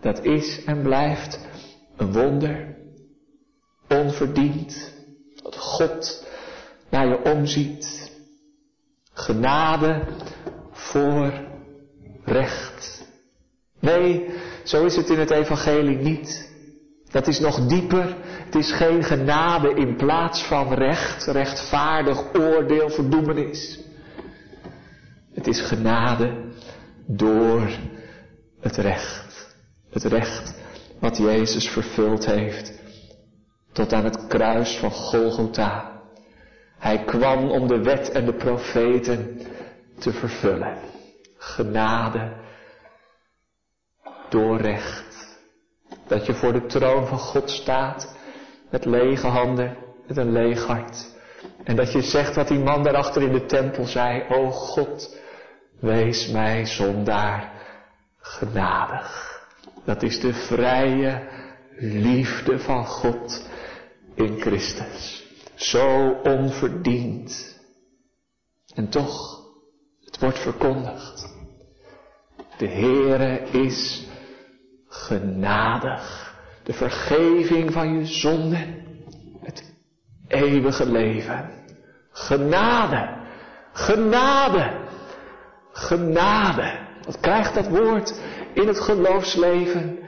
dat 0.00 0.24
is 0.24 0.64
en 0.64 0.82
blijft 0.82 1.46
een 1.96 2.12
wonder, 2.12 2.76
onverdiend, 3.88 4.94
dat 5.42 5.56
God 5.56 6.26
naar 6.90 7.06
je 7.08 7.22
omziet. 7.22 8.12
Genade 9.12 10.06
voor 10.72 11.32
recht. 12.24 13.06
Nee, 13.80 14.28
zo 14.64 14.84
is 14.84 14.96
het 14.96 15.10
in 15.10 15.18
het 15.18 15.30
evangelie 15.30 15.98
niet. 15.98 16.52
Dat 17.10 17.26
is 17.26 17.40
nog 17.40 17.66
dieper. 17.66 18.16
Het 18.22 18.54
is 18.54 18.72
geen 18.72 19.02
genade 19.02 19.74
in 19.74 19.96
plaats 19.96 20.42
van 20.42 20.72
recht, 20.72 21.24
rechtvaardig 21.24 22.34
oordeel, 22.34 22.90
verdoemenis. 22.90 23.80
Het 25.34 25.46
is 25.46 25.60
genade 25.60 26.47
door 27.10 27.70
het 28.60 28.76
recht. 28.76 29.56
Het 29.90 30.04
recht 30.04 30.54
wat 31.00 31.16
Jezus 31.16 31.68
vervuld 31.68 32.26
heeft 32.26 32.72
tot 33.72 33.92
aan 33.92 34.04
het 34.04 34.26
kruis 34.26 34.76
van 34.76 34.90
Golgotha. 34.90 36.00
Hij 36.78 37.04
kwam 37.04 37.50
om 37.50 37.66
de 37.66 37.82
wet 37.82 38.10
en 38.10 38.24
de 38.24 38.34
profeten 38.34 39.40
te 39.98 40.12
vervullen. 40.12 40.78
Genade 41.36 42.36
door 44.28 44.60
recht. 44.60 45.38
Dat 46.06 46.26
je 46.26 46.34
voor 46.34 46.52
de 46.52 46.66
troon 46.66 47.06
van 47.06 47.18
God 47.18 47.50
staat 47.50 48.16
met 48.70 48.84
lege 48.84 49.26
handen, 49.26 49.76
met 50.06 50.16
een 50.16 50.32
leeg 50.32 50.66
hart. 50.66 51.16
En 51.64 51.76
dat 51.76 51.92
je 51.92 52.02
zegt 52.02 52.34
wat 52.34 52.48
die 52.48 52.58
man 52.58 52.82
daarachter 52.82 53.22
in 53.22 53.32
de 53.32 53.46
tempel 53.46 53.84
zei. 53.84 54.24
O 54.28 54.50
God, 54.50 55.18
Wees 55.80 56.28
mij 56.28 56.66
zondaar 56.66 57.52
genadig. 58.20 59.40
Dat 59.84 60.02
is 60.02 60.20
de 60.20 60.32
vrije 60.32 61.28
liefde 61.78 62.58
van 62.58 62.86
God 62.86 63.48
in 64.14 64.40
Christus. 64.40 65.26
Zo 65.54 66.10
onverdiend. 66.10 67.58
En 68.74 68.88
toch, 68.88 69.40
het 70.04 70.18
wordt 70.18 70.38
verkondigd. 70.38 71.36
De 72.58 72.68
Heere 72.68 73.40
is 73.40 74.06
genadig. 74.88 76.34
De 76.62 76.72
vergeving 76.72 77.72
van 77.72 77.98
je 77.98 78.06
zonden. 78.06 78.84
Het 79.40 79.74
eeuwige 80.28 80.90
leven. 80.90 81.50
Genade. 82.10 83.16
Genade 83.72 84.87
genade. 85.78 86.86
Wat 87.02 87.20
krijgt 87.20 87.54
dat 87.54 87.68
woord 87.68 88.20
in 88.54 88.66
het 88.66 88.80
geloofsleven 88.80 89.98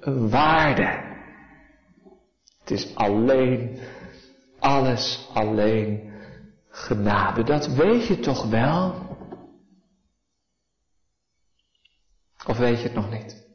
een 0.00 0.30
waarde? 0.30 1.06
Het 2.58 2.70
is 2.70 2.94
alleen, 2.94 3.78
alles 4.58 5.28
alleen 5.34 6.12
genade. 6.70 7.42
Dat 7.42 7.66
weet 7.66 8.06
je 8.06 8.18
toch 8.18 8.50
wel? 8.50 9.06
Of 12.46 12.58
weet 12.58 12.76
je 12.76 12.82
het 12.82 12.94
nog 12.94 13.10
niet? 13.10 13.46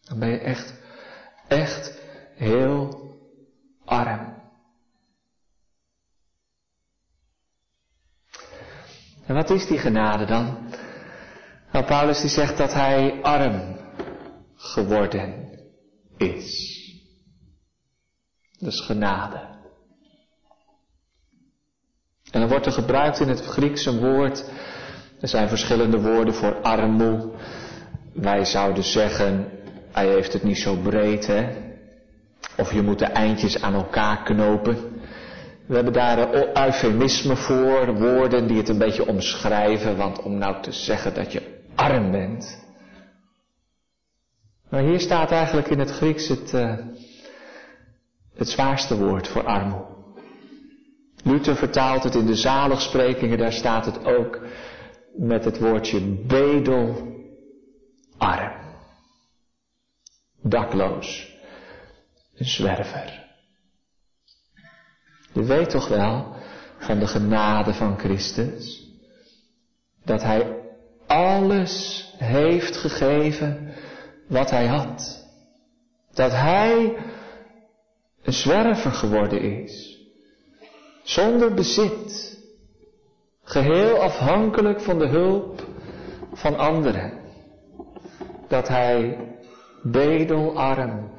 Dan 0.00 0.18
ben 0.18 0.28
je 0.28 0.38
echt, 0.38 0.74
echt 1.48 2.00
heel 2.34 3.10
arm. 3.84 4.31
En 9.32 9.38
wat 9.38 9.50
is 9.50 9.66
die 9.66 9.78
genade 9.78 10.24
dan? 10.24 10.58
Nou, 11.72 11.84
Paulus 11.84 12.20
die 12.20 12.30
zegt 12.30 12.56
dat 12.56 12.72
hij 12.72 13.22
arm 13.22 13.76
geworden 14.56 15.48
is. 16.16 16.80
Is 18.58 18.80
genade. 18.80 19.40
En 22.30 22.40
dan 22.40 22.48
wordt 22.48 22.66
er 22.66 22.72
gebruikt 22.72 23.20
in 23.20 23.28
het 23.28 23.40
Grieks 23.40 23.86
een 23.86 24.00
woord. 24.00 24.44
Er 25.20 25.28
zijn 25.28 25.48
verschillende 25.48 26.00
woorden 26.00 26.34
voor 26.34 26.60
armoe. 26.60 27.30
Wij 28.12 28.44
zouden 28.44 28.84
zeggen, 28.84 29.50
hij 29.92 30.08
heeft 30.08 30.32
het 30.32 30.42
niet 30.42 30.58
zo 30.58 30.76
breed, 30.76 31.26
hè. 31.26 31.48
Of 32.56 32.72
je 32.72 32.82
moet 32.82 32.98
de 32.98 33.04
eindjes 33.06 33.62
aan 33.62 33.74
elkaar 33.74 34.22
knopen. 34.22 34.91
We 35.72 35.78
hebben 35.78 35.96
daar 35.96 36.18
een 36.18 36.56
eufemisme 36.56 37.36
voor, 37.36 37.94
woorden 37.94 38.46
die 38.46 38.56
het 38.56 38.68
een 38.68 38.78
beetje 38.78 39.06
omschrijven, 39.06 39.96
want 39.96 40.22
om 40.22 40.38
nou 40.38 40.62
te 40.62 40.72
zeggen 40.72 41.14
dat 41.14 41.32
je 41.32 41.62
arm 41.74 42.10
bent. 42.10 42.64
Maar 44.68 44.82
hier 44.82 45.00
staat 45.00 45.30
eigenlijk 45.30 45.68
in 45.68 45.78
het 45.78 45.90
Grieks 45.90 46.28
het, 46.28 46.52
uh, 46.52 46.78
het 48.34 48.48
zwaarste 48.48 48.98
woord 48.98 49.28
voor 49.28 49.44
armoe. 49.44 49.84
Luther 51.24 51.56
vertaalt 51.56 52.02
het 52.02 52.14
in 52.14 52.26
de 52.26 52.36
zaligsprekingen, 52.36 53.38
daar 53.38 53.52
staat 53.52 53.86
het 53.86 54.04
ook 54.04 54.40
met 55.16 55.44
het 55.44 55.58
woordje 55.58 56.00
bedel, 56.26 57.08
arm. 58.18 58.52
Dakloos, 60.42 61.36
een 62.34 62.46
zwerver. 62.46 63.21
Je 65.32 65.42
weet 65.42 65.70
toch 65.70 65.88
wel 65.88 66.36
van 66.78 66.98
de 66.98 67.06
genade 67.06 67.74
van 67.74 67.98
Christus, 67.98 68.90
dat 70.04 70.22
Hij 70.22 70.56
alles 71.06 72.06
heeft 72.18 72.76
gegeven 72.76 73.74
wat 74.28 74.50
Hij 74.50 74.66
had. 74.66 75.26
Dat 76.14 76.32
Hij 76.32 76.96
een 78.22 78.32
zwerver 78.32 78.90
geworden 78.92 79.40
is. 79.40 80.00
Zonder 81.02 81.54
bezit. 81.54 82.40
Geheel 83.44 83.96
afhankelijk 83.96 84.80
van 84.80 84.98
de 84.98 85.06
hulp 85.06 85.66
van 86.32 86.58
anderen. 86.58 87.12
Dat 88.48 88.68
hij 88.68 89.18
bedelarm 89.82 91.10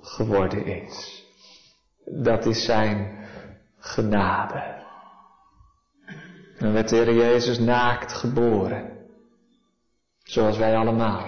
geworden 0.00 0.66
is. 0.66 1.24
Dat 2.04 2.46
is 2.46 2.64
zijn 2.64 3.21
genade. 3.82 4.62
En 6.58 6.72
werd 6.72 6.88
de 6.88 6.96
Heer 6.96 7.14
Jezus 7.14 7.58
naakt 7.58 8.12
geboren. 8.12 8.90
Zoals 10.22 10.58
wij 10.58 10.76
allemaal. 10.76 11.24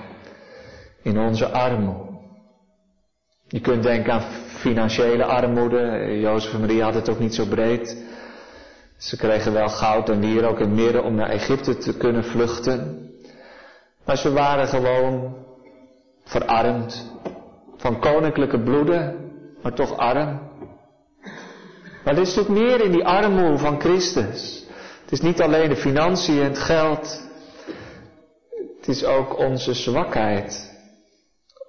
In 1.02 1.18
onze 1.18 1.48
armoede. 1.48 2.12
Je 3.48 3.60
kunt 3.60 3.82
denken 3.82 4.12
aan 4.12 4.22
financiële 4.46 5.24
armoede. 5.24 6.18
Jozef 6.20 6.52
en 6.52 6.60
Maria 6.60 6.82
hadden 6.82 7.00
het 7.00 7.10
ook 7.10 7.18
niet 7.18 7.34
zo 7.34 7.46
breed. 7.46 8.04
Ze 8.96 9.16
kregen 9.16 9.52
wel 9.52 9.68
goud 9.68 10.08
en 10.08 10.22
hier 10.22 10.48
ook 10.48 10.60
in 10.60 10.74
midden 10.74 11.04
om 11.04 11.14
naar 11.14 11.28
Egypte 11.28 11.76
te 11.76 11.96
kunnen 11.96 12.24
vluchten. 12.24 13.10
Maar 14.04 14.16
ze 14.16 14.32
waren 14.32 14.68
gewoon 14.68 15.36
verarmd. 16.24 17.12
Van 17.76 18.00
koninklijke 18.00 18.62
bloeden, 18.62 19.30
maar 19.62 19.72
toch 19.72 19.96
arm. 19.96 20.40
Maar 22.04 22.14
er 22.14 22.20
is 22.20 22.34
natuurlijk 22.34 22.66
meer 22.66 22.84
in 22.84 22.92
die 22.92 23.04
armoede 23.04 23.58
van 23.58 23.80
Christus. 23.80 24.64
Het 25.02 25.12
is 25.12 25.20
niet 25.20 25.40
alleen 25.42 25.68
de 25.68 25.76
financiën 25.76 26.38
en 26.38 26.44
het 26.44 26.58
geld. 26.58 27.22
Het 28.78 28.88
is 28.88 29.04
ook 29.04 29.38
onze 29.38 29.74
zwakheid. 29.74 30.72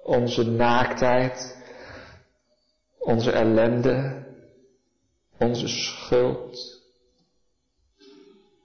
Onze 0.02 0.44
naaktheid 0.44 1.56
onze 3.06 3.30
ellende, 3.30 4.24
onze 5.38 5.68
schuld. 5.68 6.82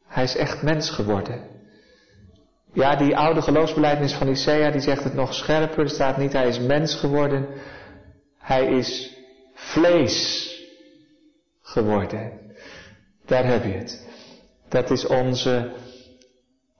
Hij 0.07 0.23
is 0.23 0.35
echt 0.35 0.61
mens 0.61 0.89
geworden. 0.89 1.49
Ja, 2.73 2.95
die 2.95 3.17
oude 3.17 3.41
geloofsbeleidnis 3.41 4.13
van 4.13 4.27
Isaiah 4.27 4.71
die 4.71 4.81
zegt 4.81 5.03
het 5.03 5.13
nog 5.13 5.33
scherper. 5.33 5.79
Er 5.79 5.89
staat 5.89 6.17
niet 6.17 6.33
hij 6.33 6.47
is 6.47 6.59
mens 6.59 6.95
geworden. 6.95 7.47
Hij 8.37 8.65
is 8.65 9.17
vlees 9.53 10.49
geworden. 11.71 12.39
Daar 13.25 13.45
heb 13.45 13.63
je 13.63 13.71
het. 13.71 14.07
Dat 14.69 14.89
is 14.89 15.07
onze 15.07 15.71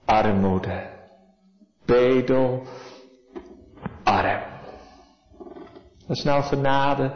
armoede. 0.04 0.90
Bedel, 1.84 2.62
arm. 4.04 4.42
Dat 6.06 6.16
is 6.16 6.22
nou 6.22 6.42
genade 6.42 7.14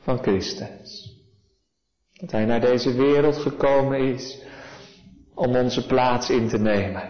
van 0.00 0.18
Christus. 0.18 1.16
Dat 2.12 2.30
Hij 2.30 2.44
naar 2.44 2.60
deze 2.60 2.92
wereld 2.92 3.36
gekomen 3.36 3.98
is 4.00 4.42
om 5.34 5.56
onze 5.56 5.86
plaats 5.86 6.30
in 6.30 6.48
te 6.48 6.58
nemen. 6.58 7.08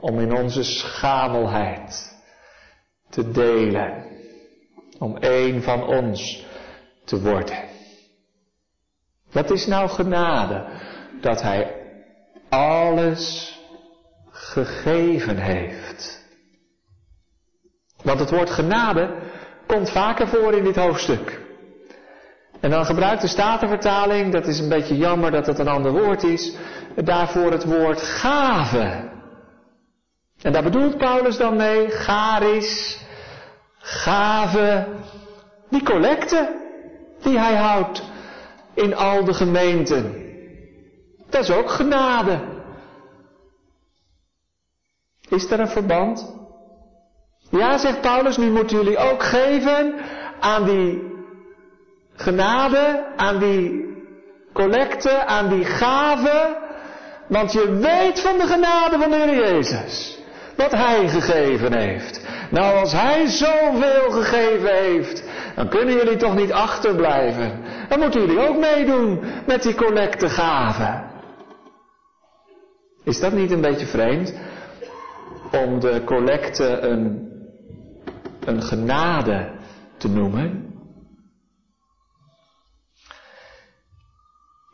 Om 0.00 0.18
in 0.20 0.36
onze 0.36 0.62
schamelheid 0.62 2.16
te 3.10 3.30
delen. 3.30 4.04
Om 4.98 5.16
een 5.20 5.62
van 5.62 5.86
ons 5.86 6.46
te 7.04 7.20
worden. 7.20 7.75
Dat 9.36 9.50
is 9.50 9.66
nou 9.66 9.88
genade. 9.88 10.64
Dat 11.20 11.42
Hij 11.42 11.74
alles 12.48 13.54
gegeven 14.30 15.36
heeft. 15.36 16.24
Want 18.02 18.20
het 18.20 18.30
woord 18.30 18.50
genade 18.50 19.22
komt 19.66 19.90
vaker 19.90 20.28
voor 20.28 20.54
in 20.54 20.64
dit 20.64 20.76
hoofdstuk. 20.76 21.40
En 22.60 22.70
dan 22.70 22.84
gebruikt 22.84 23.22
de 23.22 23.28
Statenvertaling, 23.28 24.32
dat 24.32 24.46
is 24.46 24.58
een 24.58 24.68
beetje 24.68 24.96
jammer 24.96 25.30
dat 25.30 25.46
het 25.46 25.58
een 25.58 25.68
ander 25.68 25.92
woord 25.92 26.22
is, 26.22 26.56
daarvoor 26.94 27.52
het 27.52 27.64
woord 27.64 28.02
gave. 28.02 29.10
En 30.42 30.52
daar 30.52 30.62
bedoelt 30.62 30.98
Paulus 30.98 31.36
dan 31.36 31.56
mee, 31.56 31.90
garis, 31.90 33.00
gave, 33.78 34.86
die 35.70 35.82
collecte 35.82 36.64
die 37.22 37.38
hij 37.38 37.54
houdt 37.54 38.14
in 38.76 38.94
al 38.94 39.24
de 39.24 39.34
gemeenten. 39.34 40.24
Dat 41.30 41.42
is 41.42 41.50
ook 41.50 41.70
genade. 41.70 42.40
Is 45.28 45.50
er 45.50 45.60
een 45.60 45.68
verband? 45.68 46.34
Ja, 47.50 47.78
zegt 47.78 48.00
Paulus, 48.00 48.36
nu 48.36 48.50
moeten 48.50 48.76
jullie 48.76 48.98
ook 48.98 49.22
geven 49.22 49.94
aan 50.40 50.64
die 50.64 51.14
genade, 52.16 53.12
aan 53.16 53.38
die 53.38 53.84
collecte, 54.52 55.24
aan 55.24 55.48
die 55.48 55.64
gave. 55.64 56.64
Want 57.28 57.52
je 57.52 57.72
weet 57.72 58.20
van 58.20 58.38
de 58.38 58.46
genade 58.46 58.98
van 58.98 59.10
de 59.10 59.16
Heer 59.16 59.34
Jezus. 59.34 60.18
Wat 60.56 60.70
Hij 60.70 61.08
gegeven 61.08 61.78
heeft. 61.78 62.20
Nou, 62.50 62.78
als 62.78 62.92
Hij 62.92 63.26
zoveel 63.26 64.10
gegeven 64.10 64.74
heeft, 64.74 65.22
dan 65.56 65.68
kunnen 65.68 65.94
jullie 65.94 66.16
toch 66.16 66.34
niet 66.34 66.52
achterblijven. 66.52 67.62
Dan 67.88 67.98
moeten 67.98 68.20
jullie 68.20 68.48
ook 68.48 68.56
meedoen 68.56 69.20
met 69.46 69.62
die 69.62 69.74
collectegave. 69.74 71.04
Is 73.04 73.20
dat 73.20 73.32
niet 73.32 73.50
een 73.50 73.60
beetje 73.60 73.86
vreemd? 73.86 74.34
Om 75.52 75.80
de 75.80 76.02
collecte 76.04 76.78
een, 76.78 77.30
een 78.44 78.62
genade 78.62 79.50
te 79.98 80.08
noemen? 80.08 80.64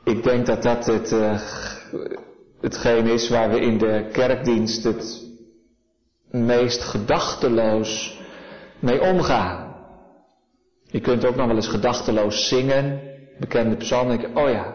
Ik 0.04 0.22
denk 0.22 0.46
dat 0.46 0.62
dat 0.62 0.86
het, 0.86 1.12
uh, 1.12 1.40
hetgeen 2.60 3.06
is 3.06 3.28
waar 3.28 3.50
we 3.50 3.60
in 3.60 3.78
de 3.78 4.08
kerkdienst 4.12 4.84
het 4.84 5.30
meest 6.30 6.82
gedachteloos 6.82 8.20
mee 8.80 9.00
omgaan. 9.00 9.61
Je 10.92 11.00
kunt 11.00 11.24
ook 11.26 11.36
nog 11.36 11.46
wel 11.46 11.56
eens 11.56 11.68
gedachteloos 11.68 12.48
zingen, 12.48 13.00
bekende 13.38 13.76
psalm, 13.76 14.08
denk 14.08 14.38
oh 14.38 14.50
ja. 14.50 14.74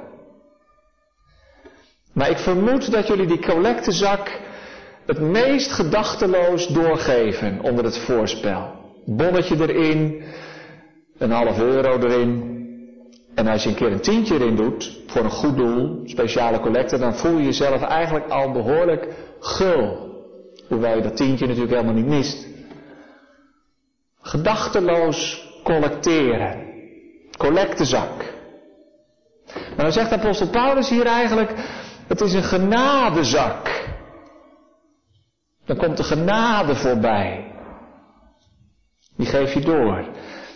Maar 2.13 2.29
ik 2.29 2.37
vermoed 2.37 2.91
dat 2.91 3.07
jullie 3.07 3.27
die 3.27 3.45
collectezak 3.45 4.39
het 5.05 5.19
meest 5.19 5.71
gedachteloos 5.71 6.67
doorgeven 6.67 7.61
onder 7.61 7.83
het 7.83 7.97
voorspel. 7.97 8.71
Bonnetje 9.05 9.55
erin, 9.73 10.23
een 11.17 11.31
half 11.31 11.59
euro 11.59 11.99
erin, 11.99 12.55
en 13.35 13.47
als 13.47 13.63
je 13.63 13.69
een 13.69 13.75
keer 13.75 13.91
een 13.91 14.01
tientje 14.01 14.33
erin 14.33 14.55
doet, 14.55 15.01
voor 15.07 15.23
een 15.23 15.29
goed 15.29 15.57
doel, 15.57 16.01
speciale 16.05 16.59
collecte, 16.59 16.97
dan 16.97 17.15
voel 17.15 17.37
je 17.37 17.43
jezelf 17.43 17.81
eigenlijk 17.81 18.29
al 18.29 18.51
behoorlijk 18.51 19.07
gul. 19.39 20.05
Hoewel 20.67 20.95
je 20.95 21.01
dat 21.01 21.17
tientje 21.17 21.45
natuurlijk 21.45 21.73
helemaal 21.73 21.93
niet 21.93 22.07
mist. 22.07 22.47
Gedachteloos 24.21 25.46
collecteren. 25.67 26.65
Collectezak. 27.37 28.35
Maar 29.53 29.85
dan 29.85 29.91
zegt 29.91 30.11
apostel 30.11 30.47
Paulus 30.49 30.89
hier 30.89 31.05
eigenlijk, 31.05 31.51
het 32.07 32.21
is 32.21 32.33
een 32.33 32.43
genadezak. 32.43 33.85
Dan 35.65 35.77
komt 35.77 35.97
de 35.97 36.03
genade 36.03 36.75
voorbij. 36.75 37.51
Die 39.17 39.27
geef 39.27 39.53
je 39.53 39.59
door. 39.59 40.05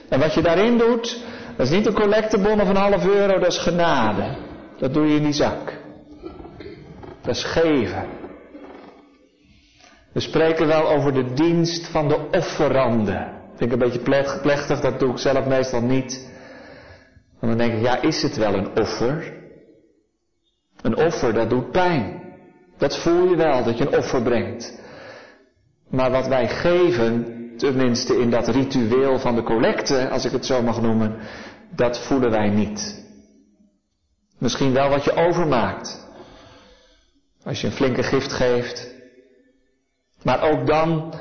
En 0.10 0.20
wat 0.20 0.34
je 0.34 0.42
daarin 0.42 0.78
doet, 0.78 1.24
Dat 1.58 1.66
is 1.70 1.76
niet 1.78 1.86
een 1.86 1.94
collectebon 1.94 2.62
of 2.62 2.70
een 2.70 2.76
half 2.76 3.06
euro, 3.06 3.40
dat 3.40 3.52
is 3.52 3.58
genade. 3.58 4.36
Dat 4.78 4.94
doe 4.94 5.08
je 5.08 5.16
in 5.16 5.24
die 5.24 5.34
zak. 5.34 5.74
Dat 7.22 7.36
is 7.36 7.44
geven. 7.44 8.06
We 10.14 10.20
spreken 10.20 10.68
wel 10.68 10.90
over 10.90 11.14
de 11.14 11.34
dienst 11.34 11.88
van 11.88 12.08
de 12.08 12.18
offerande. 12.32 13.41
Vind 13.62 13.74
ik 13.74 13.82
een 13.82 13.90
beetje 13.90 14.40
plechtig, 14.42 14.80
dat 14.80 15.00
doe 15.00 15.12
ik 15.12 15.18
zelf 15.18 15.46
meestal 15.46 15.82
niet. 15.82 16.30
Want 17.40 17.58
dan 17.58 17.58
denk 17.58 17.74
ik, 17.74 17.82
ja, 17.82 18.02
is 18.02 18.22
het 18.22 18.38
wel 18.38 18.54
een 18.54 18.78
offer? 18.78 19.34
Een 20.82 20.98
offer, 20.98 21.34
dat 21.34 21.50
doet 21.50 21.72
pijn. 21.72 22.22
Dat 22.78 22.98
voel 22.98 23.30
je 23.30 23.36
wel, 23.36 23.64
dat 23.64 23.78
je 23.78 23.88
een 23.88 23.98
offer 23.98 24.22
brengt. 24.22 24.80
Maar 25.90 26.12
wat 26.12 26.28
wij 26.28 26.50
geven, 26.50 27.26
tenminste 27.58 28.20
in 28.20 28.30
dat 28.30 28.48
ritueel 28.48 29.20
van 29.20 29.36
de 29.36 29.44
collecte, 29.44 30.10
als 30.10 30.26
ik 30.26 30.32
het 30.32 30.46
zo 30.46 30.62
mag 30.62 30.82
noemen, 30.82 31.18
dat 31.76 32.00
voelen 32.00 32.32
wij 32.32 32.50
niet. 32.50 33.06
Misschien 34.38 34.74
wel 34.74 34.90
wat 34.90 35.04
je 35.04 35.14
overmaakt. 35.16 36.08
Als 37.44 37.62
je 37.62 37.68
een 37.68 37.74
flinke 37.74 38.04
gift 38.04 38.34
geeft. 38.34 38.96
Maar 40.24 40.42
ook 40.42 40.68
dan, 40.68 41.14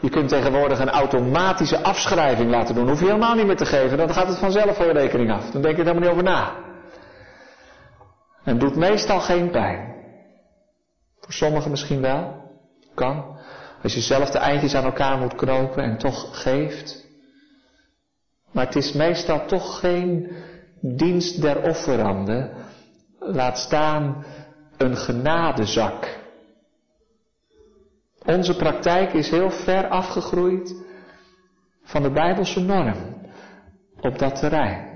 je 0.00 0.10
kunt 0.10 0.28
tegenwoordig 0.28 0.78
een 0.78 0.90
automatische 0.90 1.82
afschrijving 1.82 2.50
laten 2.50 2.74
doen. 2.74 2.88
Hoef 2.88 3.00
je 3.00 3.06
helemaal 3.06 3.34
niet 3.34 3.46
meer 3.46 3.56
te 3.56 3.66
geven, 3.66 3.98
dan 3.98 4.12
gaat 4.12 4.28
het 4.28 4.38
vanzelf 4.38 4.76
van 4.76 4.86
je 4.86 4.92
rekening 4.92 5.32
af. 5.32 5.50
Dan 5.50 5.62
denk 5.62 5.76
je 5.76 5.82
er 5.82 5.88
helemaal 5.88 6.02
niet 6.02 6.20
over 6.20 6.32
na. 6.32 6.52
En 8.44 8.58
doet 8.58 8.76
meestal 8.76 9.20
geen 9.20 9.50
pijn. 9.50 9.94
Voor 11.20 11.32
sommigen 11.32 11.70
misschien 11.70 12.00
wel. 12.00 12.44
Kan. 12.94 13.38
Als 13.82 13.94
je 13.94 14.00
zelf 14.00 14.30
de 14.30 14.38
eindjes 14.38 14.74
aan 14.74 14.84
elkaar 14.84 15.18
moet 15.18 15.34
knopen 15.34 15.82
en 15.82 15.98
toch 15.98 16.42
geeft. 16.42 17.06
Maar 18.52 18.64
het 18.66 18.76
is 18.76 18.92
meestal 18.92 19.46
toch 19.46 19.78
geen 19.80 20.32
dienst 20.80 21.40
der 21.42 21.62
offeranden. 21.62 22.50
Laat 23.18 23.58
staan 23.58 24.24
een 24.76 24.96
genadezak. 24.96 26.25
Onze 28.26 28.56
praktijk 28.56 29.12
is 29.12 29.30
heel 29.30 29.50
ver 29.50 29.88
afgegroeid 29.88 30.84
van 31.82 32.02
de 32.02 32.10
Bijbelse 32.10 32.60
norm 32.60 32.94
op 34.00 34.18
dat 34.18 34.38
terrein. 34.38 34.86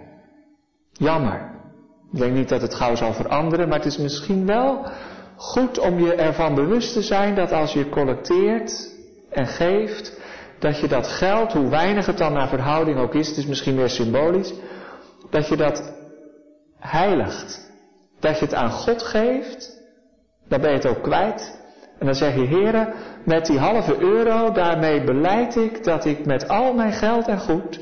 Jammer. 0.93 1.51
Ik 2.13 2.19
denk 2.19 2.35
niet 2.35 2.49
dat 2.49 2.63
het 2.63 2.75
gauw 2.75 2.95
zal 2.95 3.13
veranderen, 3.13 3.69
maar 3.69 3.79
het 3.79 3.87
is 3.87 3.99
misschien 3.99 4.47
wel 4.47 4.87
goed 5.37 5.79
om 5.79 5.99
je 5.99 6.15
ervan 6.15 6.55
bewust 6.55 6.93
te 6.93 7.03
zijn 7.03 7.35
dat 7.35 7.53
als 7.53 7.73
je 7.73 7.89
collecteert 7.89 8.99
en 9.31 9.47
geeft, 9.47 10.21
dat 10.59 10.81
je 10.81 10.89
dat 10.89 11.07
geld, 11.07 11.53
hoe 11.53 11.69
weinig 11.69 12.07
het 12.07 12.19
dan 12.19 12.33
naar 12.33 12.49
verhouding 12.49 12.99
ook 12.99 13.15
is, 13.15 13.29
het 13.29 13.37
is 13.37 13.47
misschien 13.47 13.75
meer 13.75 13.89
symbolisch, 13.89 14.53
dat 15.31 15.49
je 15.49 15.57
dat 15.57 15.93
heiligt. 16.79 17.71
Dat 18.21 18.39
je 18.39 18.45
het 18.45 18.55
aan 18.55 18.71
God 18.71 19.03
geeft, 19.03 19.83
dan 20.49 20.61
ben 20.61 20.71
je 20.71 20.77
het 20.77 20.87
ook 20.87 21.03
kwijt. 21.03 21.60
En 22.01 22.07
dan 22.07 22.15
zeg 22.15 22.35
je, 22.35 22.47
heren, 22.47 22.93
met 23.25 23.47
die 23.47 23.59
halve 23.59 23.99
euro, 23.99 24.53
daarmee 24.53 25.05
beleid 25.05 25.57
ik 25.57 25.85
dat 25.85 26.05
ik 26.05 26.27
met 26.27 26.49
al 26.49 26.75
mijn 26.75 26.93
geld 26.93 27.29
en 27.29 27.39
goed, 27.39 27.81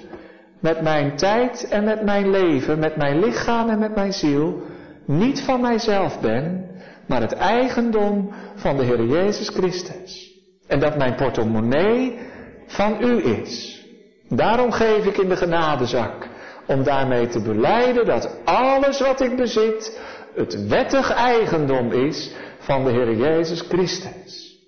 met 0.60 0.80
mijn 0.80 1.16
tijd 1.16 1.68
en 1.68 1.84
met 1.84 2.04
mijn 2.04 2.30
leven, 2.30 2.78
met 2.78 2.96
mijn 2.96 3.18
lichaam 3.18 3.68
en 3.68 3.78
met 3.78 3.94
mijn 3.94 4.12
ziel, 4.12 4.62
niet 5.06 5.42
van 5.42 5.60
mijzelf 5.60 6.20
ben, 6.20 6.70
maar 7.06 7.20
het 7.20 7.32
eigendom 7.32 8.32
van 8.54 8.76
de 8.76 8.84
Heer 8.84 9.04
Jezus 9.04 9.48
Christus. 9.48 10.32
En 10.66 10.80
dat 10.80 10.96
mijn 10.96 11.14
portemonnee 11.14 12.18
van 12.66 12.96
u 13.00 13.24
is. 13.24 13.84
Daarom 14.28 14.72
geef 14.72 15.04
ik 15.04 15.16
in 15.16 15.28
de 15.28 15.36
genadezak, 15.36 16.28
om 16.66 16.82
daarmee 16.82 17.26
te 17.26 17.42
beleiden 17.42 18.06
dat 18.06 18.38
alles 18.44 19.00
wat 19.00 19.20
ik 19.20 19.36
bezit 19.36 20.00
het 20.34 20.66
wettig 20.66 21.12
eigendom 21.12 21.92
is 21.92 22.30
van 22.58 22.84
de 22.84 22.90
Heer 22.90 23.16
Jezus 23.16 23.60
Christus. 23.60 24.58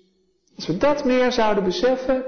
Als 0.55 0.67
we 0.67 0.77
dat 0.77 1.05
meer 1.05 1.31
zouden 1.31 1.63
beseffen, 1.63 2.23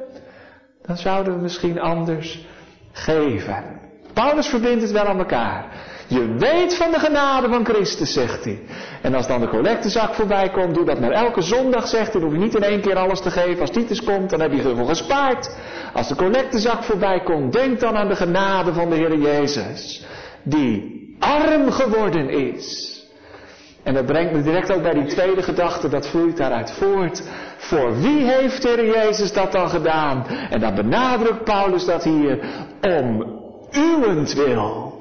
dan 0.86 0.98
zouden 0.98 1.36
we 1.36 1.42
misschien 1.42 1.80
anders 1.80 2.46
geven. 2.92 3.82
Paulus 4.14 4.48
verbindt 4.48 4.82
het 4.82 4.92
wel 4.92 5.06
aan 5.06 5.20
elkaar. 5.20 5.66
Je 6.08 6.36
weet 6.38 6.76
van 6.76 6.92
de 6.92 7.00
genade 7.00 7.50
van 7.50 7.66
Christus, 7.66 8.14
zegt 8.14 8.44
hij. 8.44 8.60
En 9.02 9.16
als 9.16 9.28
dan 9.28 9.40
de 9.42 9.48
collectezak 9.48 10.14
voorbij 10.14 10.50
komt, 10.50 10.76
doe 10.76 10.86
dat 10.86 11.00
maar 11.00 11.12
elke 11.12 11.42
zondag, 11.42 11.88
zegt 11.88 12.12
hij. 12.12 12.22
Dan 12.22 12.30
hoef 12.30 12.40
je 12.40 12.44
niet 12.46 12.56
in 12.56 12.64
één 12.64 12.82
keer 12.82 12.96
alles 12.96 13.22
te 13.22 13.32
geven. 13.32 13.62
Als 13.62 13.70
Titus 13.70 14.04
komt, 14.04 14.30
dan 14.30 14.42
heb 14.42 14.52
je 14.52 14.62
ervoor 14.62 14.88
gespaard. 14.88 15.56
Als 15.94 16.08
de 16.08 16.16
collectezak 16.16 16.84
voorbij 16.84 17.24
komt, 17.24 17.54
denk 17.54 17.80
dan 17.80 17.96
aan 17.96 18.08
de 18.08 18.16
genade 18.16 18.74
van 18.74 18.90
de 18.90 18.96
Heer 18.96 19.18
Jezus. 19.18 20.06
Die 20.44 21.16
arm 21.20 21.72
geworden 21.72 22.30
is. 22.30 22.93
En 23.84 23.94
dat 23.94 24.06
brengt 24.06 24.34
me 24.34 24.42
direct 24.42 24.72
ook 24.72 24.82
bij 24.82 24.94
die 24.94 25.06
tweede 25.06 25.42
gedachte, 25.44 25.90
dat 25.90 26.08
vloeit 26.08 26.38
daaruit 26.38 26.72
voort. 26.72 27.24
Voor 27.58 28.00
wie 28.00 28.32
heeft 28.32 28.64
Heer 28.64 28.86
Jezus 28.86 29.34
dat 29.34 29.52
dan 29.52 29.70
gedaan? 29.70 30.26
En 30.50 30.60
dan 30.60 30.76
benadrukt 30.76 31.44
Paulus 31.44 31.86
dat 31.86 32.04
hier 32.04 32.40
om 32.82 33.42
uwentwil. 33.72 34.92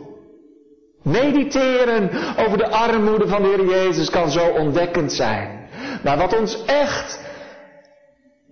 Mediteren 1.02 2.10
over 2.46 2.58
de 2.58 2.70
armoede 2.70 3.28
van 3.28 3.42
de 3.42 3.48
Heer 3.48 3.66
Jezus 3.66 4.10
kan 4.10 4.30
zo 4.30 4.48
ontdekkend 4.48 5.12
zijn. 5.12 5.68
Maar 6.02 6.16
wat 6.16 6.38
ons 6.38 6.64
echt 6.64 7.20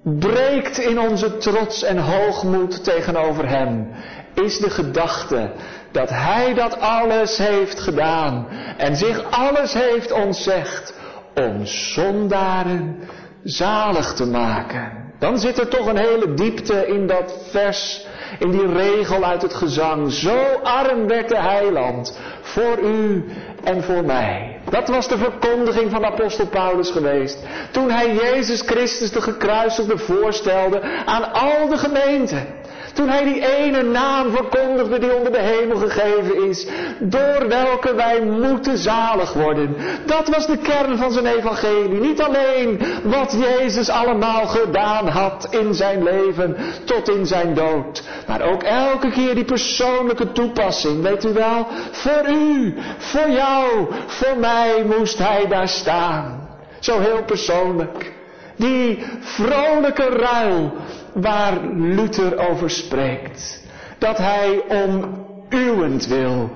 breekt 0.03 0.79
in 0.79 1.01
onze 1.01 1.37
trots 1.37 1.83
en 1.83 1.99
hoogmoed 1.99 2.85
tegenover 2.85 3.49
Hem, 3.49 3.89
is 4.35 4.59
de 4.59 4.71
gedachte 4.71 5.51
dat 5.93 6.11
Hij 6.11 6.55
dat 6.55 6.81
alles 6.81 7.39
heeft 7.39 7.81
gedaan 7.81 8.47
en 8.77 8.97
zich 8.97 9.31
alles 9.31 9.73
heeft 9.73 10.13
ontzegd 10.13 10.95
om 11.35 11.67
zondaren 11.67 13.09
zalig 13.45 14.15
te 14.15 14.27
maken. 14.27 15.01
Dan 15.19 15.39
zit 15.39 15.59
er 15.59 15.69
toch 15.69 15.87
een 15.87 15.99
hele 15.99 16.35
diepte 16.35 16.87
in 16.87 17.07
dat 17.07 17.47
vers, 17.51 18.07
in 18.39 18.51
die 18.51 18.73
regel 18.73 19.25
uit 19.25 19.43
het 19.43 19.55
gezang. 19.55 20.13
Zo 20.13 20.61
arm 20.63 21.07
werd 21.07 21.29
de 21.29 21.39
heiland 21.39 22.19
voor 22.41 22.79
u 22.79 23.25
en 23.65 23.83
voor 23.83 24.05
mij. 24.05 24.61
Dat 24.71 24.89
was 24.89 25.09
de 25.09 25.19
verkondiging 25.19 25.91
van 25.91 26.05
apostel 26.05 26.47
Paulus 26.47 26.91
geweest. 26.91 27.39
Toen 27.71 27.91
hij 27.91 28.15
Jezus 28.15 28.61
Christus 28.61 29.11
de 29.11 29.21
gekruisigde 29.21 29.99
voorstelde 29.99 30.81
aan 31.05 31.33
al 31.33 31.69
de 31.69 31.79
gemeenten. 31.79 32.60
Toen 33.01 33.09
hij 33.09 33.25
die 33.25 33.47
ene 33.47 33.83
naam 33.83 34.31
verkondigde 34.31 34.99
die 34.99 35.15
onder 35.15 35.33
de 35.33 35.39
hemel 35.39 35.77
gegeven 35.77 36.49
is, 36.49 36.67
door 36.99 37.49
welke 37.49 37.95
wij 37.95 38.21
moeten 38.21 38.79
zalig 38.79 39.33
worden. 39.33 39.77
Dat 40.07 40.29
was 40.29 40.47
de 40.47 40.57
kern 40.57 40.97
van 40.97 41.13
zijn 41.13 41.27
evangelie. 41.27 42.01
Niet 42.01 42.23
alleen 42.23 42.81
wat 43.03 43.37
Jezus 43.39 43.89
allemaal 43.89 44.47
gedaan 44.47 45.09
had 45.09 45.47
in 45.51 45.75
zijn 45.75 46.03
leven 46.03 46.57
tot 46.85 47.09
in 47.09 47.27
zijn 47.27 47.55
dood, 47.55 48.03
maar 48.27 48.43
ook 48.43 48.63
elke 48.63 49.11
keer 49.11 49.35
die 49.35 49.45
persoonlijke 49.45 50.33
toepassing. 50.33 51.03
Weet 51.03 51.25
u 51.25 51.33
wel, 51.33 51.67
voor 51.91 52.29
u, 52.29 52.75
voor 52.99 53.31
jou, 53.31 53.89
voor 54.07 54.37
mij 54.41 54.85
moest 54.99 55.19
hij 55.19 55.47
daar 55.49 55.69
staan. 55.69 56.49
Zo 56.81 56.99
heel 56.99 57.23
persoonlijk. 57.23 58.13
Die 58.57 59.05
vrolijke 59.21 60.09
ruil 60.09 60.73
waar 61.15 61.67
Luther 61.75 62.49
over 62.49 62.71
spreekt. 62.71 63.67
Dat 63.99 64.19
hij 64.19 64.63
om 64.69 65.25
uwentwil 65.49 66.51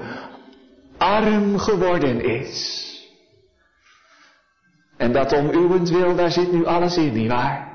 arm 0.98 1.58
geworden 1.58 2.24
is. 2.24 2.82
En 4.96 5.12
dat 5.12 5.32
om 5.32 5.50
uwentwil, 5.50 6.16
daar 6.16 6.30
zit 6.30 6.52
nu 6.52 6.66
alles 6.66 6.96
in, 6.96 7.12
nietwaar? 7.12 7.72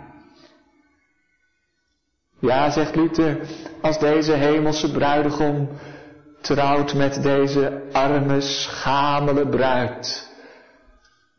Ja, 2.40 2.70
zegt 2.70 2.96
Luther, 2.96 3.40
als 3.82 4.00
deze 4.00 4.34
hemelse 4.34 4.92
bruidegom 4.92 5.70
trouwt 6.42 6.94
met 6.94 7.24
deze 7.24 7.82
arme, 7.92 8.42
schamele 8.42 9.48
bruid. 9.48 10.30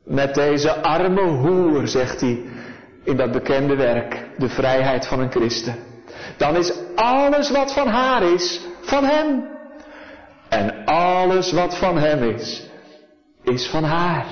Met 0.05 0.35
deze 0.35 0.83
arme 0.83 1.23
hoer, 1.23 1.89
zegt 1.89 2.21
hij, 2.21 2.45
in 3.11 3.17
dat 3.17 3.33
bekende 3.33 3.77
werk, 3.77 4.29
de 4.39 4.49
vrijheid 4.49 5.07
van 5.07 5.21
een 5.21 5.31
christen. 5.31 5.77
Dan 6.37 6.57
is 6.57 6.73
alles 6.95 7.51
wat 7.51 7.73
van 7.73 7.89
haar 7.89 8.23
is, 8.23 8.61
van 8.81 9.05
hem. 9.05 9.49
En 10.49 10.85
alles 10.85 11.53
wat 11.53 11.79
van 11.79 11.99
hem 11.99 12.23
is, 12.23 12.69
is 13.43 13.69
van 13.69 13.85
haar. 13.85 14.27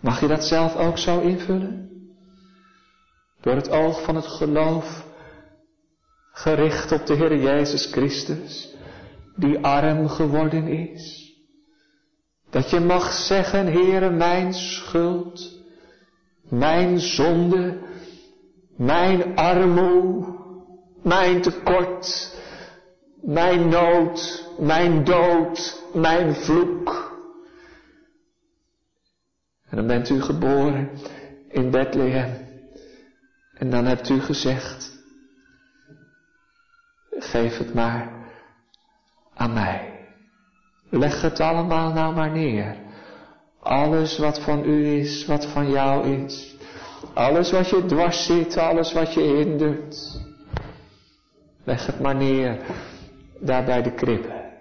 Mag 0.00 0.20
je 0.20 0.26
dat 0.26 0.44
zelf 0.44 0.76
ook 0.76 0.98
zo 0.98 1.20
invullen? 1.20 1.90
Door 3.40 3.54
het 3.54 3.70
oog 3.70 4.02
van 4.02 4.14
het 4.14 4.26
geloof, 4.26 5.04
gericht 6.32 6.92
op 6.92 7.06
de 7.06 7.14
Heer 7.14 7.36
Jezus 7.36 7.86
Christus, 7.92 8.74
die 9.36 9.58
arm 9.58 10.08
geworden 10.08 10.66
is. 10.68 11.32
Dat 12.50 12.70
je 12.70 12.80
mag 12.80 13.12
zeggen, 13.12 13.66
Heere, 13.66 14.10
mijn 14.10 14.54
schuld 14.54 15.63
mijn 16.48 16.98
zonde, 16.98 17.78
mijn 18.76 19.36
armoe, 19.36 20.26
mijn 21.02 21.42
tekort, 21.42 22.36
mijn 23.22 23.68
nood, 23.68 24.48
mijn 24.58 25.04
dood, 25.04 25.82
mijn 25.94 26.34
vloek. 26.34 27.12
En 29.64 29.76
dan 29.76 29.86
bent 29.86 30.08
u 30.08 30.20
geboren 30.20 30.90
in 31.48 31.70
Bethlehem. 31.70 32.44
En 33.54 33.70
dan 33.70 33.84
hebt 33.84 34.08
u 34.08 34.20
gezegd, 34.20 35.02
geef 37.10 37.58
het 37.58 37.74
maar 37.74 38.12
aan 39.34 39.52
mij. 39.52 40.08
Leg 40.90 41.20
het 41.22 41.40
allemaal 41.40 41.92
nou 41.92 42.14
maar 42.14 42.30
neer. 42.30 42.83
Alles 43.64 44.18
wat 44.18 44.40
van 44.40 44.64
u 44.64 44.86
is, 44.86 45.26
wat 45.26 45.46
van 45.46 45.70
jou 45.70 46.06
is. 46.06 46.56
Alles 47.14 47.50
wat 47.50 47.68
je 47.68 47.84
dwars 47.84 48.26
zit, 48.26 48.56
alles 48.56 48.92
wat 48.92 49.14
je 49.14 49.20
hindert. 49.20 50.20
Leg 51.64 51.86
het 51.86 52.00
maar 52.00 52.14
neer, 52.14 52.60
daar 53.40 53.64
bij 53.64 53.82
de 53.82 53.94
krippen. 53.94 54.52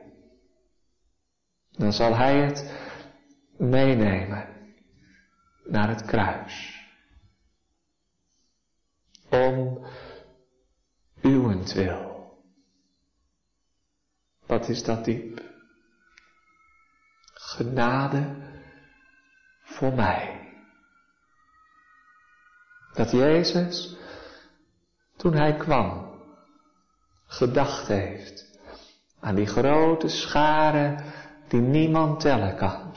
Dan 1.72 1.94
zal 1.94 2.16
hij 2.16 2.42
het 2.42 2.72
meenemen 3.58 4.48
naar 5.66 5.90
het 5.90 6.06
kruis. 6.06 6.82
Om 9.30 9.86
uwentwil. 11.22 12.38
Wat 14.46 14.70
is 14.70 14.84
dat 14.84 15.06
diep? 15.06 15.42
Genade 17.34 18.43
voor 19.74 19.94
mij. 19.94 20.40
Dat 22.94 23.12
Jezus, 23.12 23.96
toen 25.18 25.34
hij 25.34 25.56
kwam, 25.56 26.12
gedacht 27.28 27.88
heeft 27.88 28.60
aan 29.20 29.36
die 29.36 29.46
grote 29.46 30.08
schare 30.08 30.96
die 31.48 31.62
niemand 31.62 32.20
tellen 32.20 32.56
kan. 32.56 32.96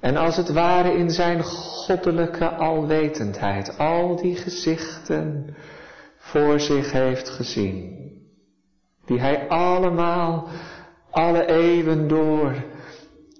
En 0.00 0.16
als 0.16 0.36
het 0.36 0.52
ware 0.52 0.92
in 0.92 1.10
zijn 1.10 1.42
goddelijke 1.42 2.48
alwetendheid 2.48 3.78
al 3.78 4.16
die 4.16 4.36
gezichten 4.36 5.56
voor 6.16 6.60
zich 6.60 6.92
heeft 6.92 7.28
gezien. 7.28 7.96
Die 9.06 9.20
hij 9.20 9.48
allemaal, 9.48 10.48
alle 11.10 11.46
eeuwen 11.46 12.08
door, 12.08 12.64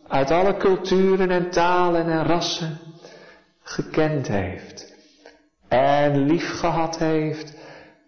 uit 0.08 0.30
alle 0.30 0.56
culturen 0.56 1.30
en 1.30 1.50
talen 1.50 2.06
en 2.06 2.24
rassen 2.24 2.78
gekend 3.62 4.28
heeft. 4.28 4.96
En 5.68 6.26
lief 6.26 6.58
gehad 6.58 6.98
heeft 6.98 7.54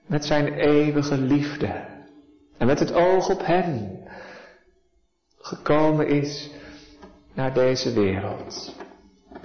met 0.07 0.25
zijn 0.25 0.53
eeuwige 0.55 1.19
liefde. 1.19 1.89
En 2.59 2.67
met 2.67 2.79
het 2.79 2.93
oog 2.93 3.29
op 3.29 3.47
hem 3.47 3.99
gekomen 5.39 6.07
is 6.07 6.51
naar 7.35 7.55
deze 7.55 7.93
wereld. 7.93 8.77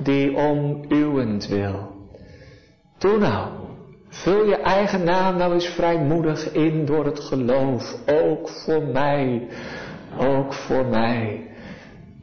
Die 0.02 0.36
om 0.36 0.86
uwent 0.90 1.48
wil. 1.48 1.94
Doe 2.98 3.18
nou, 3.18 3.50
vul 4.10 4.46
je 4.46 4.56
eigen 4.56 5.04
naam 5.04 5.38
nou 5.38 5.54
eens 5.54 5.68
vrijmoedig 5.68 6.52
in 6.52 6.86
door 6.86 7.06
het 7.06 7.20
geloof. 7.20 7.96
Ook 8.06 8.50
voor 8.50 8.84
mij, 8.84 9.48
ook 10.18 10.54
voor 10.54 10.86
mij 10.86 11.55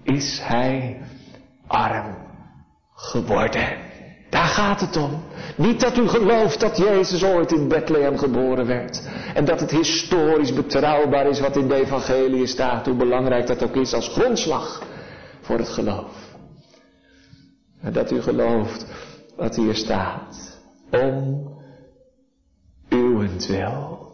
is 0.02 0.40
hij 0.42 1.02
arm 1.66 2.16
geworden. 2.94 3.90
Daar 4.30 4.46
gaat 4.46 4.80
het 4.80 4.96
om. 4.96 5.22
Niet 5.56 5.80
dat 5.80 5.96
u 5.96 6.08
gelooft 6.08 6.60
dat 6.60 6.76
Jezus 6.76 7.24
ooit 7.24 7.52
in 7.52 7.68
Bethlehem 7.68 8.18
geboren 8.18 8.66
werd. 8.66 9.08
En 9.34 9.44
dat 9.44 9.60
het 9.60 9.70
historisch 9.70 10.52
betrouwbaar 10.52 11.26
is 11.26 11.40
wat 11.40 11.56
in 11.56 11.68
de 11.68 11.74
evangelie 11.74 12.46
staat. 12.46 12.86
Hoe 12.86 12.96
belangrijk 12.96 13.46
dat 13.46 13.62
ook 13.62 13.76
is 13.76 13.94
als 13.94 14.08
grondslag 14.08 14.82
voor 15.40 15.58
het 15.58 15.68
geloof. 15.68 16.34
Maar 17.80 17.92
dat 17.92 18.10
u 18.10 18.22
gelooft 18.22 18.86
wat 19.36 19.56
hier 19.56 19.74
staat. 19.74 20.60
Om 20.90 21.50
uwentwil. 22.88 24.12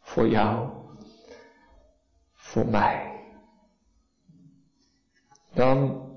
Voor 0.00 0.28
jou. 0.28 0.68
Voor 2.34 2.66
mij. 2.66 3.17
Dan 5.58 6.08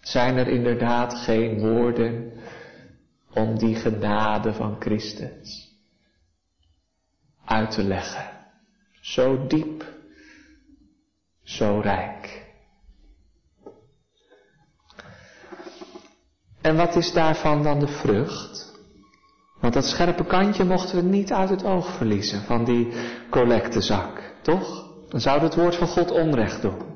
zijn 0.00 0.36
er 0.36 0.48
inderdaad 0.48 1.14
geen 1.14 1.60
woorden 1.60 2.32
om 3.34 3.58
die 3.58 3.74
genade 3.74 4.54
van 4.54 4.76
Christus 4.78 5.74
uit 7.44 7.70
te 7.70 7.82
leggen. 7.84 8.30
Zo 9.00 9.46
diep, 9.46 9.84
zo 11.42 11.80
rijk. 11.82 12.46
En 16.60 16.76
wat 16.76 16.96
is 16.96 17.12
daarvan 17.12 17.62
dan 17.62 17.78
de 17.78 17.88
vrucht? 17.88 18.78
Want 19.60 19.74
dat 19.74 19.84
scherpe 19.84 20.24
kantje 20.24 20.64
mochten 20.64 20.96
we 20.96 21.02
niet 21.02 21.32
uit 21.32 21.50
het 21.50 21.64
oog 21.64 21.96
verliezen 21.96 22.42
van 22.42 22.64
die 22.64 22.92
collectezak, 23.30 24.34
toch? 24.42 24.88
Dan 25.08 25.20
zou 25.20 25.40
het 25.40 25.54
woord 25.54 25.76
van 25.76 25.88
God 25.88 26.10
onrecht 26.10 26.62
doen. 26.62 26.89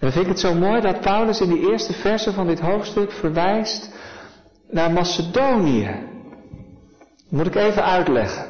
En 0.00 0.06
dan 0.06 0.12
vind 0.12 0.24
ik 0.24 0.30
het 0.30 0.40
zo 0.40 0.54
mooi 0.54 0.80
dat 0.80 1.00
Paulus 1.00 1.40
in 1.40 1.48
die 1.48 1.70
eerste 1.70 1.92
verse 1.92 2.32
van 2.32 2.46
dit 2.46 2.60
hoofdstuk 2.60 3.12
verwijst 3.12 3.90
naar 4.70 4.90
Macedonië. 4.90 6.08
moet 7.28 7.46
ik 7.46 7.54
even 7.54 7.84
uitleggen. 7.84 8.44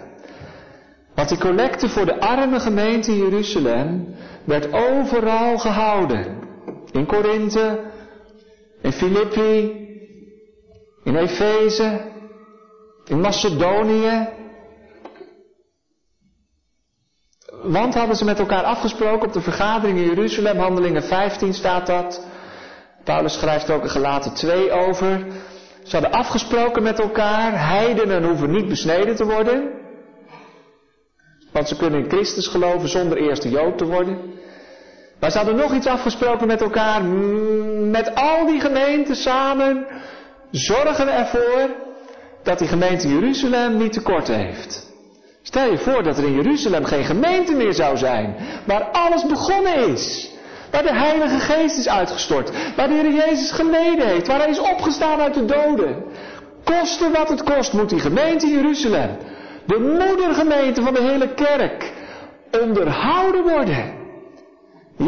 Want 1.15 1.29
die 1.29 1.39
collecte 1.39 1.89
voor 1.89 2.07
de 2.07 2.21
arme 2.21 2.61
gemeente 2.61 3.17
Jeruzalem 3.17 4.15
werd 4.45 4.73
overal 4.73 5.59
gehouden. 5.59 6.39
In 6.93 7.07
Korinthe, 7.07 7.81
in 8.83 8.93
Filippi, 8.93 9.89
in 11.05 11.17
Efeze, 11.17 12.01
in 13.05 13.21
Macedonië, 13.21 14.29
Want 17.63 17.95
hadden 17.95 18.17
ze 18.17 18.25
met 18.25 18.39
elkaar 18.39 18.63
afgesproken 18.65 19.27
op 19.27 19.33
de 19.33 19.41
vergadering 19.41 19.99
in 19.99 20.05
Jeruzalem, 20.05 20.59
handelingen 20.59 21.03
15 21.03 21.55
staat 21.55 21.87
dat. 21.87 22.27
Paulus 23.05 23.39
schrijft 23.39 23.71
ook 23.71 23.83
in 23.83 23.91
gelaten 23.91 24.35
2 24.35 24.71
over. 24.73 25.27
Ze 25.83 25.97
hadden 25.97 26.11
afgesproken 26.13 26.83
met 26.83 26.99
elkaar, 26.99 27.69
heidenen 27.69 28.25
hoeven 28.25 28.51
niet 28.51 28.69
besneden 28.69 29.17
te 29.17 29.25
worden. 29.25 29.71
Want 31.53 31.69
ze 31.69 31.77
kunnen 31.77 32.01
in 32.03 32.11
Christus 32.11 32.47
geloven 32.47 32.89
zonder 32.89 33.19
eerst 33.19 33.45
een 33.45 33.51
Jood 33.51 33.79
te 33.79 33.87
worden. 33.87 34.19
Maar 35.21 35.31
ze 35.31 35.37
hadden 35.37 35.57
nog 35.57 35.75
iets 35.75 35.87
afgesproken 35.87 36.47
met 36.47 36.61
elkaar. 36.61 37.05
Met 37.91 38.15
al 38.15 38.47
die 38.47 38.61
gemeenten 38.61 39.17
samen 39.17 39.87
zorgen 40.51 41.07
we 41.07 41.13
ervoor 41.13 41.71
dat 42.43 42.59
die 42.59 42.69
gemeente 42.69 43.09
Jeruzalem 43.09 43.77
niet 43.77 43.93
tekort 43.93 44.29
heeft. 44.29 44.90
Stel 45.43 45.71
je 45.71 45.79
voor 45.79 46.03
dat 46.03 46.19
er 46.19 46.25
in 46.25 46.35
Jeruzalem 46.35 46.85
geen 46.85 47.05
gemeente 47.05 47.53
meer 47.55 47.75
zou 47.75 47.97
zijn, 47.97 48.37
waar 48.67 48.83
alles 48.83 49.27
begonnen 49.27 49.89
is. 49.89 50.31
Waar 50.71 50.83
de 50.83 50.95
Heilige 50.95 51.39
Geest 51.39 51.79
is 51.79 51.89
uitgestort, 51.89 52.51
waar 52.77 52.89
de 52.89 52.95
Heer 52.95 53.13
Jezus 53.13 53.51
geleden 53.51 54.07
heeft, 54.07 54.27
waar 54.27 54.39
hij 54.39 54.49
is 54.49 54.61
opgestaan 54.61 55.21
uit 55.21 55.35
de 55.35 55.45
doden. 55.45 56.05
Koste 56.65 57.11
wat 57.11 57.29
het 57.29 57.43
kost, 57.43 57.73
moet 57.73 57.89
die 57.89 58.01
gemeente 58.01 58.47
Jeruzalem, 58.47 59.17
de 59.67 59.79
moedergemeente 59.79 60.83
van 60.83 60.95
de 60.95 61.03
hele 61.03 61.35
kerk, 61.35 61.93
onderhouden 62.63 63.43
worden. 63.43 64.00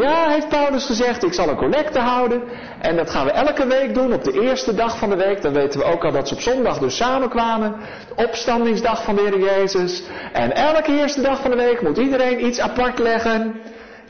Ja, 0.00 0.28
heeft 0.28 0.48
Paulus 0.48 0.86
gezegd, 0.86 1.24
ik 1.24 1.32
zal 1.32 1.48
een 1.48 1.56
collecte 1.56 1.98
houden. 1.98 2.42
En 2.80 2.96
dat 2.96 3.10
gaan 3.10 3.24
we 3.24 3.30
elke 3.30 3.66
week 3.66 3.94
doen 3.94 4.12
op 4.12 4.24
de 4.24 4.40
eerste 4.40 4.74
dag 4.74 4.98
van 4.98 5.10
de 5.10 5.16
week. 5.16 5.42
Dan 5.42 5.52
weten 5.52 5.80
we 5.80 5.86
ook 5.86 6.04
al 6.04 6.12
dat 6.12 6.28
ze 6.28 6.34
op 6.34 6.40
zondag 6.40 6.78
dus 6.78 6.96
samenkwamen. 6.96 7.74
De 8.16 8.24
opstandingsdag 8.24 9.04
van 9.04 9.14
de 9.14 9.20
Heer 9.20 9.38
Jezus. 9.38 10.02
En 10.32 10.54
elke 10.54 10.92
eerste 10.92 11.20
dag 11.20 11.40
van 11.40 11.50
de 11.50 11.56
week 11.56 11.82
moet 11.82 11.98
iedereen 11.98 12.46
iets 12.46 12.60
apart 12.60 12.98
leggen. 12.98 13.60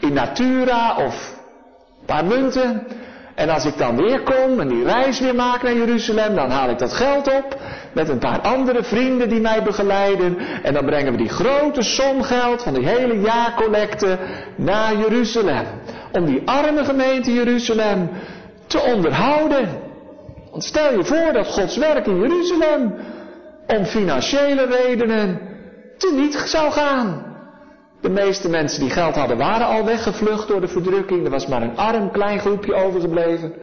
In 0.00 0.12
natura 0.12 0.96
of 0.96 1.34
een 2.00 2.06
paar 2.06 2.24
munten. 2.24 2.86
En 3.34 3.48
als 3.48 3.64
ik 3.64 3.78
dan 3.78 3.96
weer 3.96 4.20
kom 4.20 4.60
en 4.60 4.68
die 4.68 4.84
reis 4.84 5.20
weer 5.20 5.34
maak 5.34 5.62
naar 5.62 5.74
Jeruzalem, 5.74 6.34
dan 6.34 6.50
haal 6.50 6.70
ik 6.70 6.78
dat 6.78 6.92
geld 6.92 7.32
op 7.32 7.56
met 7.92 8.08
een 8.08 8.18
paar 8.18 8.40
andere 8.40 8.82
vrienden 8.82 9.28
die 9.28 9.40
mij 9.40 9.62
begeleiden. 9.62 10.38
En 10.62 10.74
dan 10.74 10.84
brengen 10.84 11.12
we 11.12 11.18
die 11.18 11.28
grote 11.28 11.82
som 11.82 12.22
geld 12.22 12.62
van 12.62 12.74
die 12.74 12.86
hele 12.86 13.20
jaarcollecte 13.20 14.18
naar 14.56 14.96
Jeruzalem. 14.96 15.66
Om 16.12 16.24
die 16.24 16.42
arme 16.44 16.84
gemeente 16.84 17.32
Jeruzalem 17.32 18.10
te 18.66 18.80
onderhouden. 18.80 19.68
Want 20.50 20.64
stel 20.64 20.96
je 20.96 21.04
voor 21.04 21.32
dat 21.32 21.46
Gods 21.46 21.76
werk 21.76 22.06
in 22.06 22.20
Jeruzalem 22.20 22.94
om 23.66 23.84
financiële 23.84 24.66
redenen 24.66 25.40
te 25.98 26.12
niet 26.14 26.34
zou 26.34 26.72
gaan. 26.72 27.31
De 28.02 28.10
meeste 28.10 28.48
mensen 28.48 28.80
die 28.80 28.90
geld 28.90 29.14
hadden 29.14 29.36
waren 29.36 29.66
al 29.66 29.84
weggevlucht 29.84 30.48
door 30.48 30.60
de 30.60 30.68
verdrukking. 30.68 31.24
Er 31.24 31.30
was 31.30 31.46
maar 31.46 31.62
een 31.62 31.76
arm 31.76 32.10
klein 32.10 32.38
groepje 32.38 32.74
overgebleven. 32.74 33.54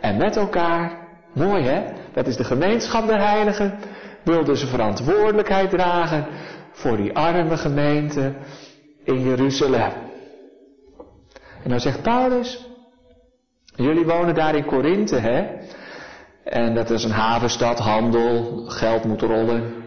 En 0.00 0.16
met 0.16 0.36
elkaar, 0.36 0.98
mooi 1.32 1.62
hè, 1.62 1.82
dat 2.12 2.26
is 2.26 2.36
de 2.36 2.44
gemeenschap 2.44 3.06
der 3.06 3.20
heiligen, 3.20 3.78
wilden 4.22 4.56
ze 4.56 4.66
verantwoordelijkheid 4.66 5.70
dragen 5.70 6.26
voor 6.72 6.96
die 6.96 7.16
arme 7.16 7.56
gemeente 7.56 8.34
in 9.04 9.20
Jeruzalem. 9.20 9.92
En 11.62 11.70
dan 11.70 11.80
zegt 11.80 12.02
Paulus, 12.02 12.68
jullie 13.76 14.04
wonen 14.04 14.34
daar 14.34 14.54
in 14.54 14.64
Korinthe, 14.64 15.16
hè? 15.16 15.46
En 16.44 16.74
dat 16.74 16.90
is 16.90 17.04
een 17.04 17.10
havenstad, 17.10 17.78
handel, 17.78 18.64
geld 18.66 19.04
moet 19.04 19.20
rollen. 19.22 19.83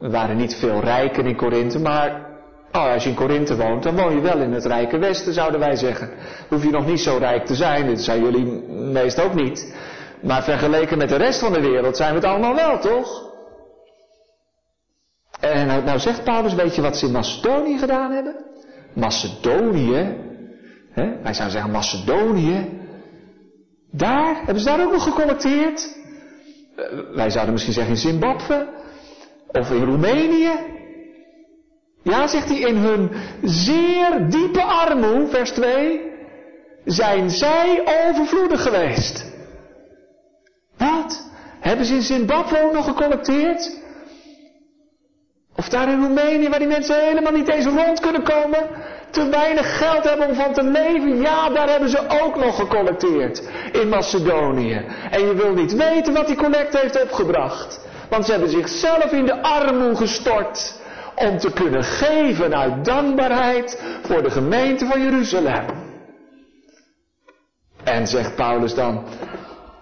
Er 0.00 0.10
waren 0.10 0.36
niet 0.36 0.54
veel 0.54 0.80
rijken 0.80 1.26
in 1.26 1.36
Korinthe, 1.36 1.78
maar 1.78 2.26
oh, 2.72 2.92
als 2.92 3.02
je 3.02 3.08
in 3.08 3.14
Korinthe 3.14 3.56
woont, 3.56 3.82
dan 3.82 3.96
woon 3.96 4.14
je 4.14 4.20
wel 4.20 4.38
in 4.38 4.52
het 4.52 4.64
rijke 4.64 4.98
westen, 4.98 5.32
zouden 5.32 5.60
wij 5.60 5.76
zeggen. 5.76 6.10
Hoef 6.48 6.64
je 6.64 6.70
nog 6.70 6.86
niet 6.86 7.00
zo 7.00 7.16
rijk 7.16 7.46
te 7.46 7.54
zijn, 7.54 7.86
dat 7.86 8.00
zijn 8.00 8.22
jullie 8.22 8.46
meest 8.68 9.20
ook 9.20 9.34
niet. 9.34 9.74
Maar 10.22 10.42
vergeleken 10.42 10.98
met 10.98 11.08
de 11.08 11.16
rest 11.16 11.40
van 11.40 11.52
de 11.52 11.60
wereld 11.60 11.96
zijn 11.96 12.10
we 12.10 12.16
het 12.16 12.24
allemaal 12.24 12.54
wel, 12.54 12.78
toch? 12.78 13.28
En 15.40 15.66
nou, 15.66 15.84
nou 15.84 15.98
zegt 15.98 16.24
Paulus, 16.24 16.54
weet 16.54 16.74
je 16.74 16.82
wat 16.82 16.96
ze 16.96 17.06
in 17.06 17.12
Macedonië 17.12 17.78
gedaan 17.78 18.12
hebben? 18.12 18.34
Macedonië, 18.94 20.16
hè? 20.90 21.22
wij 21.22 21.34
zouden 21.34 21.50
zeggen 21.50 21.70
Macedonië, 21.70 22.80
daar, 23.90 24.36
hebben 24.36 24.60
ze 24.60 24.68
daar 24.68 24.84
ook 24.84 24.92
nog 24.92 25.02
gecollecteerd? 25.02 25.98
Uh, 26.76 27.14
wij 27.14 27.30
zouden 27.30 27.52
misschien 27.52 27.74
zeggen 27.74 27.92
in 27.92 28.00
Zimbabwe, 28.00 28.66
of 29.52 29.70
in 29.70 29.84
Roemenië. 29.84 30.50
Ja, 32.02 32.26
zegt 32.26 32.48
hij, 32.48 32.58
in 32.58 32.76
hun 32.76 33.10
zeer 33.42 34.28
diepe 34.28 34.62
armoede, 34.62 35.26
vers 35.26 35.50
2, 35.50 36.00
zijn 36.84 37.30
zij 37.30 37.82
overvloedig 38.08 38.62
geweest. 38.62 39.32
Wat? 40.76 41.30
Hebben 41.60 41.86
ze 41.86 41.94
in 41.94 42.02
Zimbabwe 42.02 42.62
ook 42.62 42.72
nog 42.72 42.84
gecollecteerd? 42.84 43.78
Of 45.56 45.68
daar 45.68 45.88
in 45.88 46.00
Roemenië, 46.00 46.48
waar 46.48 46.58
die 46.58 46.68
mensen 46.68 47.04
helemaal 47.04 47.32
niet 47.32 47.48
eens 47.48 47.66
rond 47.66 48.00
kunnen 48.00 48.22
komen, 48.22 48.68
te 49.10 49.28
weinig 49.28 49.78
geld 49.78 50.04
hebben 50.04 50.28
om 50.28 50.34
van 50.34 50.52
te 50.52 50.62
leven. 50.62 51.20
Ja, 51.20 51.48
daar 51.48 51.68
hebben 51.70 51.88
ze 51.88 52.08
ook 52.22 52.36
nog 52.36 52.56
gecollecteerd 52.56 53.42
in 53.72 53.88
Macedonië. 53.88 54.84
En 55.10 55.26
je 55.26 55.34
wil 55.34 55.52
niet 55.52 55.72
weten 55.72 56.12
wat 56.12 56.26
die 56.26 56.36
collecte 56.36 56.78
heeft 56.78 57.02
opgebracht. 57.02 57.80
Want 58.10 58.24
ze 58.24 58.30
hebben 58.30 58.50
zichzelf 58.50 59.12
in 59.12 59.26
de 59.26 59.42
armoede 59.42 59.96
gestort 59.96 60.80
om 61.14 61.38
te 61.38 61.52
kunnen 61.52 61.84
geven 61.84 62.56
uit 62.56 62.84
dankbaarheid 62.84 63.82
voor 64.02 64.22
de 64.22 64.30
gemeente 64.30 64.86
van 64.86 65.02
Jeruzalem. 65.02 65.64
En 67.84 68.06
zegt 68.06 68.34
Paulus 68.34 68.74
dan, 68.74 69.04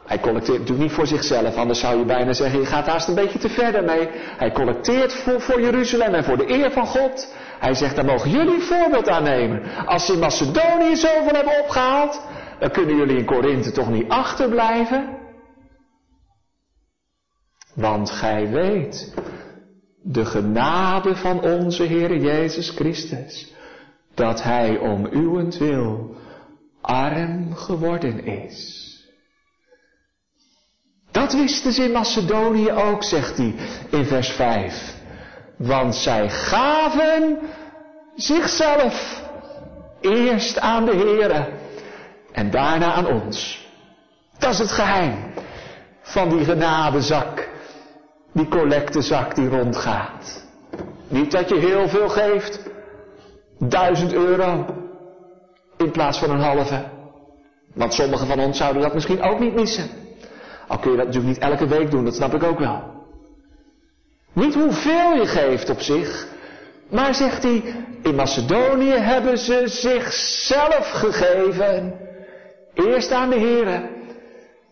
hij 0.07 0.21
collecteert 0.21 0.59
natuurlijk 0.59 0.89
niet 0.89 0.97
voor 0.97 1.07
zichzelf, 1.07 1.57
anders 1.57 1.81
zou 1.81 1.99
je 1.99 2.05
bijna 2.05 2.33
zeggen, 2.33 2.61
je 2.61 2.67
gaat 2.67 2.87
haast 2.87 3.09
een 3.09 3.15
beetje 3.15 3.39
te 3.39 3.49
ver 3.49 3.73
daarmee. 3.73 4.09
Hij 4.37 4.53
collecteert 4.53 5.13
voor, 5.13 5.41
voor 5.41 5.61
Jeruzalem 5.61 6.15
en 6.15 6.25
voor 6.25 6.37
de 6.37 6.51
eer 6.51 6.71
van 6.71 6.87
God. 6.87 7.35
Hij 7.59 7.75
zegt, 7.75 7.97
daar 7.97 8.05
mogen 8.05 8.31
jullie 8.31 8.55
een 8.55 8.61
voorbeeld 8.61 9.09
aan 9.09 9.23
nemen. 9.23 9.63
Als 9.87 10.07
ze 10.07 10.13
in 10.13 10.19
Macedonië 10.19 10.97
zoveel 10.97 11.35
hebben 11.35 11.61
opgehaald, 11.63 12.21
dan 12.59 12.71
kunnen 12.71 12.97
jullie 12.97 13.17
in 13.17 13.25
Korinthe 13.25 13.73
toch 13.73 13.91
niet 13.91 14.09
achterblijven? 14.09 15.17
Want 17.79 18.11
gij 18.11 18.49
weet, 18.51 19.15
de 20.03 20.25
genade 20.25 21.17
van 21.17 21.41
onze 21.41 21.83
Heer 21.83 22.17
Jezus 22.17 22.71
Christus, 22.71 23.53
dat 24.15 24.43
Hij 24.43 24.79
om 24.79 25.07
uwentwil 25.13 26.17
arm 26.81 27.55
geworden 27.55 28.25
is. 28.25 28.87
Dat 31.11 31.33
wisten 31.33 31.73
ze 31.73 31.83
in 31.83 31.93
Macedonië 31.93 32.73
ook, 32.73 33.03
zegt 33.03 33.37
hij 33.37 33.55
in 33.91 34.05
vers 34.05 34.29
5. 34.29 34.95
Want 35.57 35.95
zij 35.95 36.31
gaven 36.31 37.39
zichzelf 38.17 39.23
eerst 40.01 40.59
aan 40.59 40.85
de 40.85 40.97
Here 40.97 41.49
en 42.33 42.51
daarna 42.51 42.93
aan 42.93 43.07
ons. 43.07 43.67
Dat 44.39 44.53
is 44.53 44.59
het 44.59 44.71
geheim 44.71 45.33
van 46.03 46.29
die 46.29 46.45
genadezak, 46.45 47.48
die 48.39 48.49
collectezak 48.49 49.35
die 49.35 49.49
rondgaat. 49.49 50.47
Niet 51.09 51.31
dat 51.31 51.49
je 51.49 51.57
heel 51.57 51.89
veel 51.89 52.09
geeft, 52.09 52.61
duizend 53.59 54.13
euro, 54.13 54.67
in 55.77 55.91
plaats 55.91 56.19
van 56.19 56.31
een 56.31 56.41
halve. 56.41 56.85
Want 57.75 57.95
sommigen 57.95 58.27
van 58.27 58.41
ons 58.41 58.59
zouden 58.59 58.83
dat 58.83 58.95
misschien 58.95 59.23
ook 59.23 59.41
niet 59.41 59.55
missen. 59.55 59.89
Al 60.69 60.79
kun 60.79 60.91
je 60.91 60.97
dat 60.97 61.07
natuurlijk 61.07 61.35
niet 61.35 61.43
elke 61.43 61.67
week 61.67 61.91
doen, 61.91 62.05
dat 62.05 62.15
snap 62.15 62.35
ik 62.35 62.43
ook 62.43 62.59
wel. 62.59 62.83
Niet 64.33 64.55
hoeveel 64.55 65.15
je 65.15 65.27
geeft 65.27 65.71
op 65.71 65.81
zich, 65.81 66.27
maar 66.91 67.15
zegt 67.15 67.43
hij, 67.43 67.63
in 68.03 68.15
Macedonië 68.15 68.93
hebben 68.93 69.39
ze 69.39 69.63
zichzelf 69.65 70.91
gegeven. 70.91 71.99
Eerst 72.75 73.13
aan 73.13 73.31
de 73.31 73.39
Here 73.39 73.89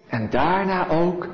en 0.09 0.31
daarna 0.31 0.89
ook 0.89 1.29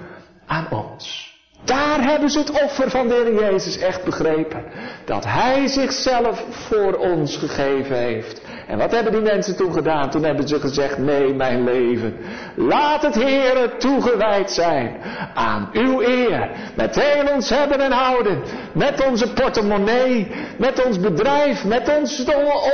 aan 0.47 0.71
ons. 0.71 1.32
Daar 1.65 2.05
hebben 2.05 2.31
ze 2.31 2.39
het 2.39 2.63
offer 2.63 2.91
van 2.91 3.09
de 3.09 3.15
Heer 3.15 3.51
Jezus 3.51 3.79
echt 3.79 4.05
begrepen. 4.05 4.65
Dat 5.05 5.25
Hij 5.25 5.67
zichzelf 5.67 6.45
voor 6.51 6.95
ons 6.95 7.37
gegeven 7.37 7.97
heeft. 7.97 8.41
En 8.67 8.79
wat 8.79 8.91
hebben 8.91 9.13
die 9.13 9.21
mensen 9.21 9.57
toen 9.57 9.73
gedaan? 9.73 10.11
Toen 10.11 10.25
hebben 10.25 10.49
ze 10.49 10.61
gezegd, 10.61 10.99
nee 10.99 11.35
mijn 11.35 11.65
leven, 11.65 12.17
laat 12.55 13.03
het 13.03 13.15
Heere 13.15 13.77
toegewijd 13.77 14.51
zijn 14.51 14.97
aan 15.35 15.69
uw 15.73 16.03
eer. 16.03 16.51
Met 16.77 16.95
heel 16.95 17.35
ons 17.35 17.49
hebben 17.49 17.81
en 17.81 17.93
houden, 17.93 18.43
met 18.73 19.07
onze 19.07 19.33
portemonnee, 19.33 20.31
met 20.59 20.85
ons 20.85 21.01
bedrijf, 21.01 21.65
met 21.65 21.97
ons, 21.99 22.25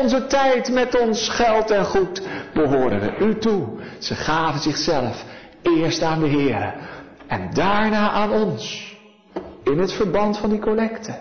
onze 0.01 0.27
tijd, 0.27 0.72
met 0.72 1.01
ons 1.01 1.29
geld 1.29 1.70
en 1.70 1.85
goed, 1.85 2.22
behoren 2.55 3.01
we 3.01 3.24
u 3.24 3.38
toe. 3.38 3.66
Ze 3.98 4.14
gaven 4.14 4.61
zichzelf 4.61 5.24
eerst 5.62 6.03
aan 6.03 6.20
de 6.20 6.29
Heere 6.29 6.72
en 7.28 7.50
daarna 7.54 8.10
aan 8.10 8.32
ons. 8.32 8.96
In 9.64 9.78
het 9.78 9.92
verband 9.92 10.38
van 10.38 10.50
die 10.50 10.58
collecte. 10.58 11.18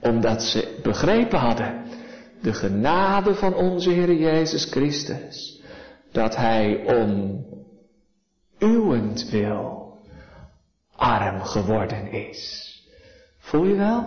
Omdat 0.00 0.42
ze 0.42 0.78
begrepen 0.82 1.38
hadden 1.38 1.84
de 2.42 2.52
genade 2.52 3.34
van 3.34 3.54
onze 3.54 3.90
Heer 3.90 4.14
Jezus 4.14 4.64
Christus. 4.64 5.62
Dat 6.12 6.36
Hij 6.36 6.84
om 7.00 7.44
uwentwil 8.58 9.96
arm 10.96 11.40
geworden 11.42 12.12
is. 12.12 12.70
Voel 13.38 13.64
je 13.64 13.76
wel? 13.76 14.06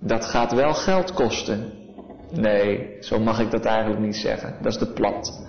Dat 0.00 0.24
gaat 0.24 0.52
wel 0.52 0.74
geld 0.74 1.12
kosten. 1.12 1.72
Nee, 2.30 2.96
zo 3.00 3.18
mag 3.18 3.40
ik 3.40 3.50
dat 3.50 3.64
eigenlijk 3.64 4.00
niet 4.00 4.16
zeggen. 4.16 4.56
Dat 4.62 4.72
is 4.72 4.78
de 4.78 4.92
plat. 4.92 5.46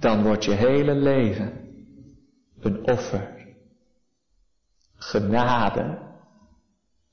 Dan 0.00 0.22
wordt 0.22 0.44
je 0.44 0.52
hele 0.52 0.94
leven 0.94 1.52
een 2.60 2.86
offer. 2.86 3.38
Genade 4.94 5.98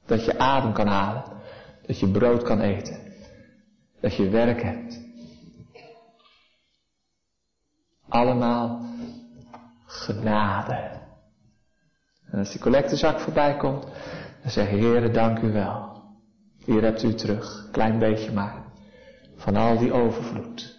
dat 0.06 0.26
je 0.26 0.40
adem 0.40 0.74
kan 0.74 0.88
halen. 0.88 1.24
Dat 1.86 2.00
je 2.00 2.08
brood 2.08 2.44
kan 2.44 2.62
eten. 2.62 3.14
Dat 4.02 4.16
je 4.16 4.30
werk 4.30 4.62
hebt. 4.62 5.06
Allemaal 8.08 8.86
genade. 9.86 11.06
En 12.26 12.40
als 12.40 12.52
die 12.52 12.62
collectezak 12.62 13.20
voorbij 13.20 13.58
komt, 13.58 13.84
dan 14.42 14.52
zeg 14.52 14.70
je, 14.70 14.78
Heere, 14.78 15.10
dank 15.10 15.40
u 15.40 15.52
wel. 15.52 16.04
Hier 16.66 16.82
hebt 16.82 17.04
u 17.04 17.14
terug, 17.14 17.68
klein 17.72 18.00
beetje 18.00 18.32
maar, 18.32 18.64
van 19.36 19.56
al 19.56 19.78
die 19.78 19.94
overvloed. 19.94 20.77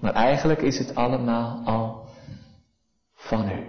Maar 0.00 0.12
eigenlijk 0.12 0.62
is 0.62 0.78
het 0.78 0.94
allemaal 0.94 1.62
al 1.64 2.08
van 3.14 3.48
u. 3.48 3.66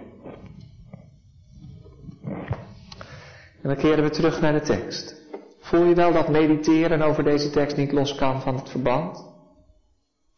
En 3.62 3.74
dan 3.74 3.76
keren 3.76 4.04
we 4.04 4.10
terug 4.10 4.40
naar 4.40 4.52
de 4.52 4.60
tekst. 4.60 5.16
Voel 5.60 5.84
je 5.84 5.94
wel 5.94 6.12
dat 6.12 6.28
mediteren 6.28 7.02
over 7.02 7.24
deze 7.24 7.50
tekst 7.50 7.76
niet 7.76 7.92
los 7.92 8.14
kan 8.14 8.40
van 8.40 8.54
het 8.54 8.70
verband? 8.70 9.26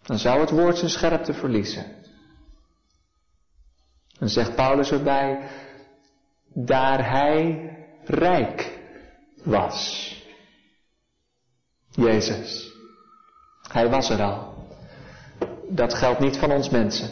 Dan 0.02 0.18
zou 0.18 0.40
het 0.40 0.50
woord 0.50 0.78
zijn 0.78 0.90
scherpte 0.90 1.32
verliezen. 1.32 1.84
Dan 4.18 4.28
zegt 4.28 4.54
Paulus 4.54 4.90
erbij, 4.90 5.48
daar 6.54 7.10
hij 7.10 7.70
rijk 8.04 8.78
was. 9.44 10.08
Jezus. 11.90 12.72
Hij 13.68 13.88
was 13.88 14.10
er 14.10 14.22
al. 14.22 14.49
Dat 15.70 15.94
geldt 15.94 16.20
niet 16.20 16.36
van 16.36 16.52
ons 16.52 16.70
mensen. 16.70 17.08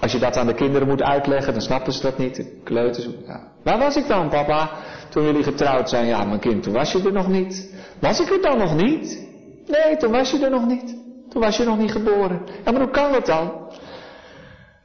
Als 0.00 0.12
je 0.12 0.18
dat 0.18 0.36
aan 0.36 0.46
de 0.46 0.54
kinderen 0.54 0.88
moet 0.88 1.02
uitleggen, 1.02 1.52
dan 1.52 1.62
snappen 1.62 1.92
ze 1.92 2.02
dat 2.02 2.18
niet. 2.18 2.46
Kleuters. 2.64 3.08
Ja. 3.26 3.48
Waar 3.62 3.78
was 3.78 3.96
ik 3.96 4.06
dan, 4.06 4.28
papa? 4.28 4.70
Toen 5.08 5.24
jullie 5.24 5.42
getrouwd 5.42 5.88
zijn. 5.88 6.06
Ja, 6.06 6.24
mijn 6.24 6.40
kind, 6.40 6.62
toen 6.62 6.72
was 6.72 6.92
je 6.92 7.02
er 7.02 7.12
nog 7.12 7.28
niet. 7.28 7.74
Was 8.00 8.20
ik 8.20 8.30
er 8.30 8.40
dan 8.40 8.58
nog 8.58 8.76
niet? 8.76 9.28
Nee, 9.66 9.96
toen 9.96 10.10
was 10.10 10.30
je 10.30 10.44
er 10.44 10.50
nog 10.50 10.66
niet. 10.66 10.96
Toen 11.28 11.42
was 11.42 11.56
je 11.56 11.64
nog 11.64 11.78
niet 11.78 11.92
geboren. 11.92 12.42
Ja, 12.64 12.72
maar 12.72 12.80
hoe 12.80 12.90
kan 12.90 13.12
dat 13.12 13.26
dan? 13.26 13.72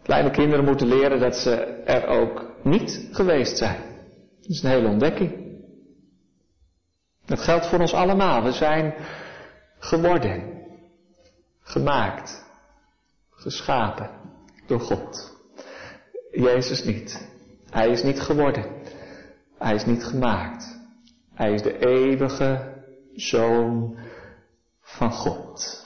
Kleine 0.03 0.29
kinderen 0.29 0.65
moeten 0.65 0.87
leren 0.87 1.19
dat 1.19 1.35
ze 1.35 1.51
er 1.85 2.07
ook 2.07 2.45
niet 2.63 3.07
geweest 3.11 3.57
zijn. 3.57 3.77
Dat 4.41 4.49
is 4.49 4.63
een 4.63 4.69
hele 4.69 4.87
ontdekking. 4.87 5.45
Dat 7.25 7.39
geldt 7.39 7.65
voor 7.65 7.79
ons 7.79 7.93
allemaal. 7.93 8.43
We 8.43 8.51
zijn 8.51 8.93
geworden, 9.79 10.56
gemaakt, 11.67 12.45
geschapen 13.29 14.09
door 14.67 14.79
God. 14.79 15.35
Jezus 16.31 16.83
niet. 16.83 17.29
Hij 17.69 17.89
is 17.89 18.03
niet 18.03 18.21
geworden. 18.21 18.65
Hij 19.57 19.75
is 19.75 19.85
niet 19.85 20.03
gemaakt. 20.03 20.79
Hij 21.33 21.53
is 21.53 21.61
de 21.61 21.77
eeuwige 21.79 22.73
Zoon 23.13 23.97
van 24.81 25.11
God. 25.11 25.85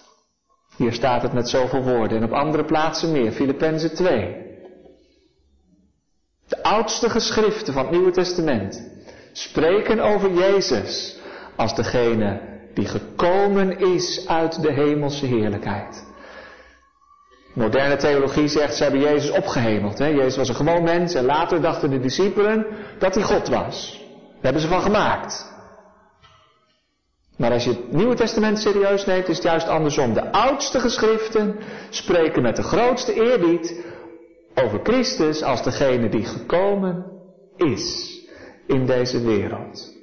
Hier 0.77 0.93
staat 0.93 1.21
het 1.21 1.33
met 1.33 1.49
zoveel 1.49 1.83
woorden 1.83 2.17
en 2.17 2.23
op 2.23 2.31
andere 2.31 2.65
plaatsen 2.65 3.11
meer. 3.11 3.31
Filippenzen 3.31 3.95
2. 3.95 4.49
De 6.47 6.63
oudste 6.63 7.09
geschriften 7.09 7.73
van 7.73 7.83
het 7.83 7.91
Nieuwe 7.91 8.11
Testament 8.11 8.91
spreken 9.31 9.99
over 9.99 10.33
Jezus 10.33 11.19
als 11.55 11.75
degene 11.75 12.50
die 12.73 12.87
gekomen 12.87 13.79
is 13.79 14.27
uit 14.27 14.61
de 14.61 14.71
hemelse 14.71 15.25
heerlijkheid. 15.25 16.09
Moderne 17.53 17.95
theologie 17.95 18.47
zegt 18.47 18.75
ze 18.75 18.83
hebben 18.83 19.01
Jezus 19.01 19.31
opgehemeld. 19.31 19.97
Hè? 19.97 20.05
Jezus 20.05 20.37
was 20.37 20.49
een 20.49 20.55
gewoon 20.55 20.83
mens 20.83 21.13
en 21.13 21.25
later 21.25 21.61
dachten 21.61 21.89
de 21.89 21.99
discipelen 21.99 22.65
dat 22.99 23.15
hij 23.15 23.23
God 23.23 23.47
was. 23.47 23.99
Daar 24.21 24.41
hebben 24.41 24.61
ze 24.61 24.67
van 24.67 24.81
gemaakt. 24.81 25.49
Maar 27.37 27.51
als 27.51 27.63
je 27.63 27.69
het 27.69 27.91
Nieuwe 27.91 28.15
Testament 28.15 28.59
serieus 28.59 29.05
neemt, 29.05 29.27
is 29.27 29.35
het 29.35 29.45
juist 29.45 29.67
andersom. 29.67 30.13
De 30.13 30.31
oudste 30.31 30.79
geschriften 30.79 31.59
spreken 31.89 32.41
met 32.41 32.55
de 32.55 32.63
grootste 32.63 33.13
eerbied 33.13 33.85
over 34.55 34.79
Christus 34.83 35.43
als 35.43 35.63
degene 35.63 36.09
die 36.09 36.25
gekomen 36.25 37.05
is 37.57 38.19
in 38.67 38.85
deze 38.85 39.21
wereld. 39.21 40.00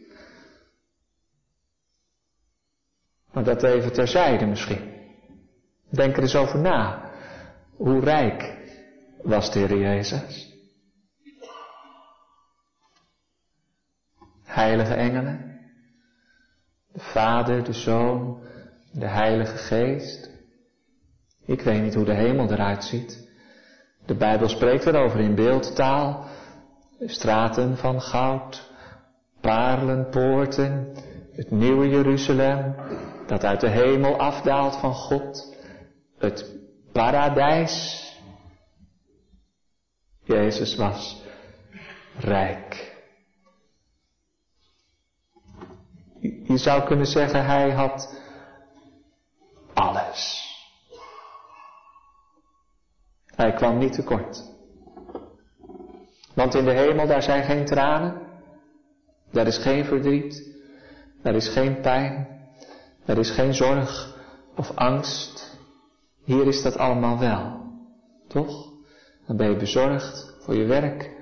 Maar 3.32 3.44
dat 3.44 3.62
even 3.62 3.92
terzijde 3.92 4.46
misschien. 4.46 4.96
Denk 5.90 6.16
er 6.16 6.22
eens 6.22 6.36
over 6.36 6.58
na. 6.58 7.10
Hoe 7.76 8.00
rijk 8.00 8.56
was 9.22 9.52
de 9.52 9.58
Heer 9.58 9.78
Jezus? 9.78 10.56
Heilige 14.44 14.94
engelen, 14.94 15.60
de 16.92 17.00
Vader, 17.00 17.64
de 17.64 17.72
Zoon, 17.72 18.42
de 18.92 19.06
Heilige 19.06 19.56
Geest. 19.56 20.30
Ik 21.44 21.60
weet 21.60 21.82
niet 21.82 21.94
hoe 21.94 22.04
de 22.04 22.14
hemel 22.14 22.50
eruit 22.52 22.84
ziet. 22.84 23.28
De 24.06 24.14
Bijbel 24.14 24.48
spreekt 24.48 24.86
erover 24.86 25.20
in 25.20 25.34
beeldtaal. 25.34 26.26
Straten 27.00 27.76
van 27.76 28.00
goud, 28.00 28.70
parelpoorten, 29.40 30.94
het 31.32 31.50
nieuwe 31.50 31.88
Jeruzalem, 31.88 32.74
dat 33.28 33.44
uit 33.44 33.60
de 33.60 33.68
hemel 33.68 34.18
afdaalt 34.18 34.76
van 34.76 34.94
God, 34.94 35.56
het 36.18 36.54
paradijs. 36.92 38.06
Jezus 40.24 40.76
was 40.76 41.22
rijk. 42.18 42.96
Je 46.20 46.56
zou 46.56 46.86
kunnen 46.86 47.06
zeggen, 47.06 47.44
hij 47.44 47.70
had 47.70 48.22
alles. 49.74 50.46
Hij 53.26 53.52
kwam 53.52 53.78
niet 53.78 53.92
tekort. 53.92 54.56
Want 56.34 56.54
in 56.54 56.64
de 56.64 56.72
hemel, 56.72 57.06
daar 57.06 57.22
zijn 57.22 57.44
geen 57.44 57.64
tranen, 57.64 58.26
daar 59.32 59.46
is 59.46 59.58
geen 59.58 59.84
verdriet, 59.84 60.56
daar 61.22 61.34
is 61.34 61.48
geen 61.48 61.80
pijn, 61.80 62.37
er 63.08 63.18
is 63.18 63.30
geen 63.30 63.54
zorg 63.54 64.16
of 64.56 64.72
angst. 64.74 65.58
Hier 66.24 66.46
is 66.46 66.62
dat 66.62 66.76
allemaal 66.76 67.18
wel. 67.18 67.60
Toch? 68.28 68.72
Dan 69.26 69.36
ben 69.36 69.50
je 69.50 69.56
bezorgd 69.56 70.36
voor 70.40 70.54
je 70.54 70.64
werk. 70.64 71.16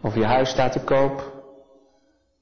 Of 0.00 0.14
je 0.14 0.24
huis 0.24 0.50
staat 0.50 0.72
te 0.72 0.80
koop. 0.80 1.36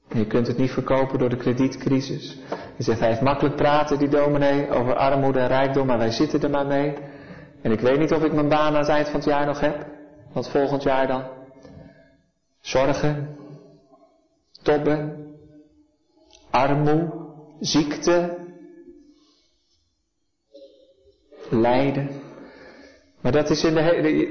En 0.07 0.19
je 0.19 0.27
kunt 0.27 0.47
het 0.47 0.57
niet 0.57 0.71
verkopen 0.71 1.19
door 1.19 1.29
de 1.29 1.37
kredietcrisis. 1.37 2.37
Je 2.77 2.83
zegt, 2.83 2.99
hij 2.99 3.07
heeft 3.09 3.21
makkelijk 3.21 3.55
praten, 3.55 3.97
die 3.97 4.07
dominee, 4.07 4.69
over 4.69 4.95
armoede 4.95 5.39
en 5.39 5.47
rijkdom, 5.47 5.87
maar 5.87 5.97
wij 5.97 6.11
zitten 6.11 6.41
er 6.41 6.49
maar 6.49 6.67
mee. 6.67 6.97
En 7.61 7.71
ik 7.71 7.79
weet 7.79 7.99
niet 7.99 8.13
of 8.13 8.23
ik 8.23 8.33
mijn 8.33 8.49
baan 8.49 8.73
aan 8.73 8.79
het 8.79 8.89
eind 8.89 9.09
van 9.09 9.19
het 9.19 9.29
jaar 9.29 9.45
nog 9.45 9.59
heb. 9.59 9.85
Wat 10.33 10.49
volgend 10.49 10.83
jaar 10.83 11.07
dan? 11.07 11.23
Zorgen, 12.61 13.37
tobben, 14.63 15.25
armoede, 16.49 17.25
ziekte, 17.59 18.46
lijden. 21.51 22.09
Maar 23.21 23.31
dat 23.31 23.49
is 23.49 23.63
in 23.63 23.73
de, 23.73 23.81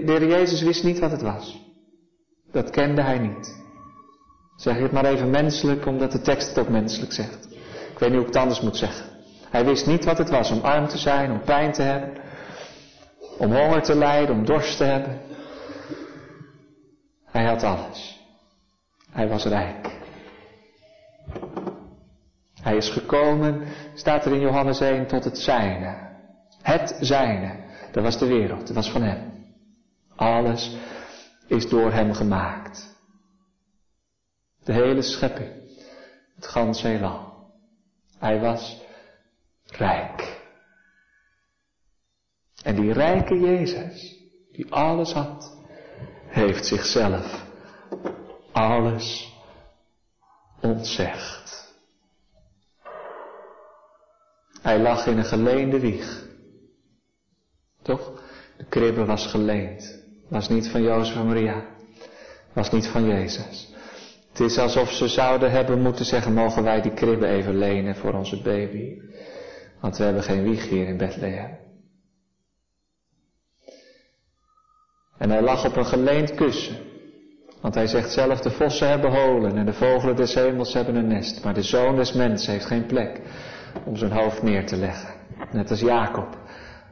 de 0.05 0.13
Heer 0.13 0.27
Jezus 0.27 0.63
wist 0.63 0.85
niet 0.85 0.99
wat 0.99 1.11
het 1.11 1.23
was. 1.23 1.65
Dat 2.53 2.71
kende 2.71 3.03
hij 3.03 3.19
niet. 3.19 3.65
Zeg 4.57 4.77
ik 4.77 4.83
het 4.83 4.93
maar 4.93 5.05
even 5.05 5.31
menselijk, 5.31 5.87
omdat 5.87 6.13
de 6.13 6.21
tekst 6.21 6.49
het 6.49 6.59
ook 6.59 6.69
menselijk 6.69 7.13
zegt. 7.13 7.49
Ik 7.93 7.99
weet 7.99 8.09
niet 8.09 8.19
hoe 8.19 8.29
ik 8.29 8.35
het 8.35 8.43
anders 8.43 8.61
moet 8.61 8.77
zeggen. 8.77 9.07
Hij 9.51 9.65
wist 9.65 9.87
niet 9.87 10.05
wat 10.05 10.19
het 10.19 10.31
was 10.31 10.51
om 10.51 10.61
arm 10.61 10.89
te 10.89 10.99
zijn, 10.99 11.31
om 11.31 11.41
pijn 11.41 11.73
te 11.73 11.83
hebben, 11.83 12.13
om 13.39 13.53
honger 13.53 13.83
te 13.83 13.95
lijden, 13.95 14.35
om 14.35 14.45
dorst 14.45 14.77
te 14.77 14.85
hebben. 14.85 15.21
Hij 17.25 17.45
had 17.45 17.63
alles. 17.63 18.21
Hij 19.11 19.29
was 19.29 19.45
rijk. 19.45 19.95
Hij 22.63 22.77
is 22.77 22.89
gekomen, 22.89 23.63
staat 23.95 24.25
er 24.25 24.33
in 24.33 24.41
Johannes 24.41 24.81
1, 24.81 25.07
tot 25.07 25.25
het 25.25 25.39
zijne. 25.39 26.06
Het 26.67 26.97
zijne. 27.01 27.65
Dat 27.93 28.03
was 28.03 28.19
de 28.19 28.27
wereld. 28.27 28.67
Dat 28.67 28.77
was 28.77 28.91
van 28.91 29.03
hem. 29.03 29.47
Alles 30.17 30.77
is 31.47 31.69
door 31.69 31.93
hem 31.93 32.13
gemaakt. 32.13 32.97
De 34.65 34.73
hele 34.73 35.03
schepping. 35.03 35.53
Het 36.35 36.47
ganse 36.47 36.87
heelal. 36.87 37.51
Hij 38.19 38.41
was 38.41 38.81
rijk. 39.67 40.45
En 42.63 42.75
die 42.75 42.93
rijke 42.93 43.35
Jezus, 43.35 44.17
die 44.53 44.73
alles 44.73 45.13
had, 45.13 45.59
heeft 46.27 46.67
zichzelf 46.67 47.47
alles 48.53 49.35
ontzegd. 50.61 51.75
Hij 54.63 54.79
lag 54.79 55.07
in 55.07 55.19
een 55.19 55.25
geleende 55.25 55.81
wieg. 55.81 56.35
Toch? 57.87 58.23
De 58.57 58.65
kribbe 58.69 59.05
was 59.05 59.27
geleend. 59.27 60.03
Was 60.29 60.49
niet 60.49 60.69
van 60.69 60.83
Jozef 60.83 61.17
en 61.17 61.27
Maria. 61.27 61.65
Was 62.53 62.71
niet 62.71 62.87
van 62.87 63.07
Jezus. 63.07 63.75
Het 64.29 64.41
is 64.41 64.59
alsof 64.59 64.91
ze 64.91 65.09
zouden 65.09 65.51
hebben 65.51 65.83
moeten 65.83 66.05
zeggen, 66.05 66.33
mogen 66.33 66.63
wij 66.63 66.81
die 66.81 66.95
kribbe 66.95 67.27
even 67.27 67.59
lenen 67.59 67.97
voor 67.97 68.13
onze 68.13 68.43
baby. 68.43 69.01
Want 69.81 69.97
we 69.97 70.05
hebben 70.05 70.23
geen 70.23 70.43
wieg 70.43 70.69
hier 70.69 70.87
in 70.87 70.97
Bethlehem. 70.97 71.59
En 75.19 75.31
hij 75.31 75.43
lag 75.43 75.67
op 75.67 75.77
een 75.77 75.87
geleend 75.87 76.35
kussen. 76.35 76.77
Want 77.61 77.75
hij 77.75 77.87
zegt 77.87 78.13
zelf, 78.13 78.41
de 78.41 78.51
vossen 78.51 78.89
hebben 78.89 79.13
holen 79.13 79.57
en 79.57 79.67
de 79.67 79.73
vogelen 79.73 80.17
des 80.17 80.35
hemels 80.35 80.75
hebben 80.75 80.95
een 80.95 81.09
nest. 81.09 81.45
Maar 81.45 81.55
de 81.55 81.63
zoon 81.63 81.97
des 81.97 82.13
mensen 82.13 82.53
heeft 82.53 82.67
geen 82.67 82.87
plek 82.87 83.21
om 83.85 83.97
zijn 83.97 84.13
hoofd 84.13 84.43
neer 84.43 84.67
te 84.67 84.77
leggen. 84.77 85.15
Net 85.53 85.71
als 85.71 85.81
Jacob 85.81 86.45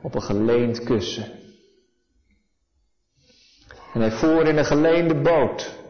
op 0.04 0.14
een 0.14 0.22
geleend 0.22 0.82
kussen. 0.82 1.28
En 3.92 4.00
hij 4.00 4.10
voer 4.10 4.46
in 4.46 4.58
een 4.58 4.64
geleende 4.64 5.20
boot. 5.20 5.82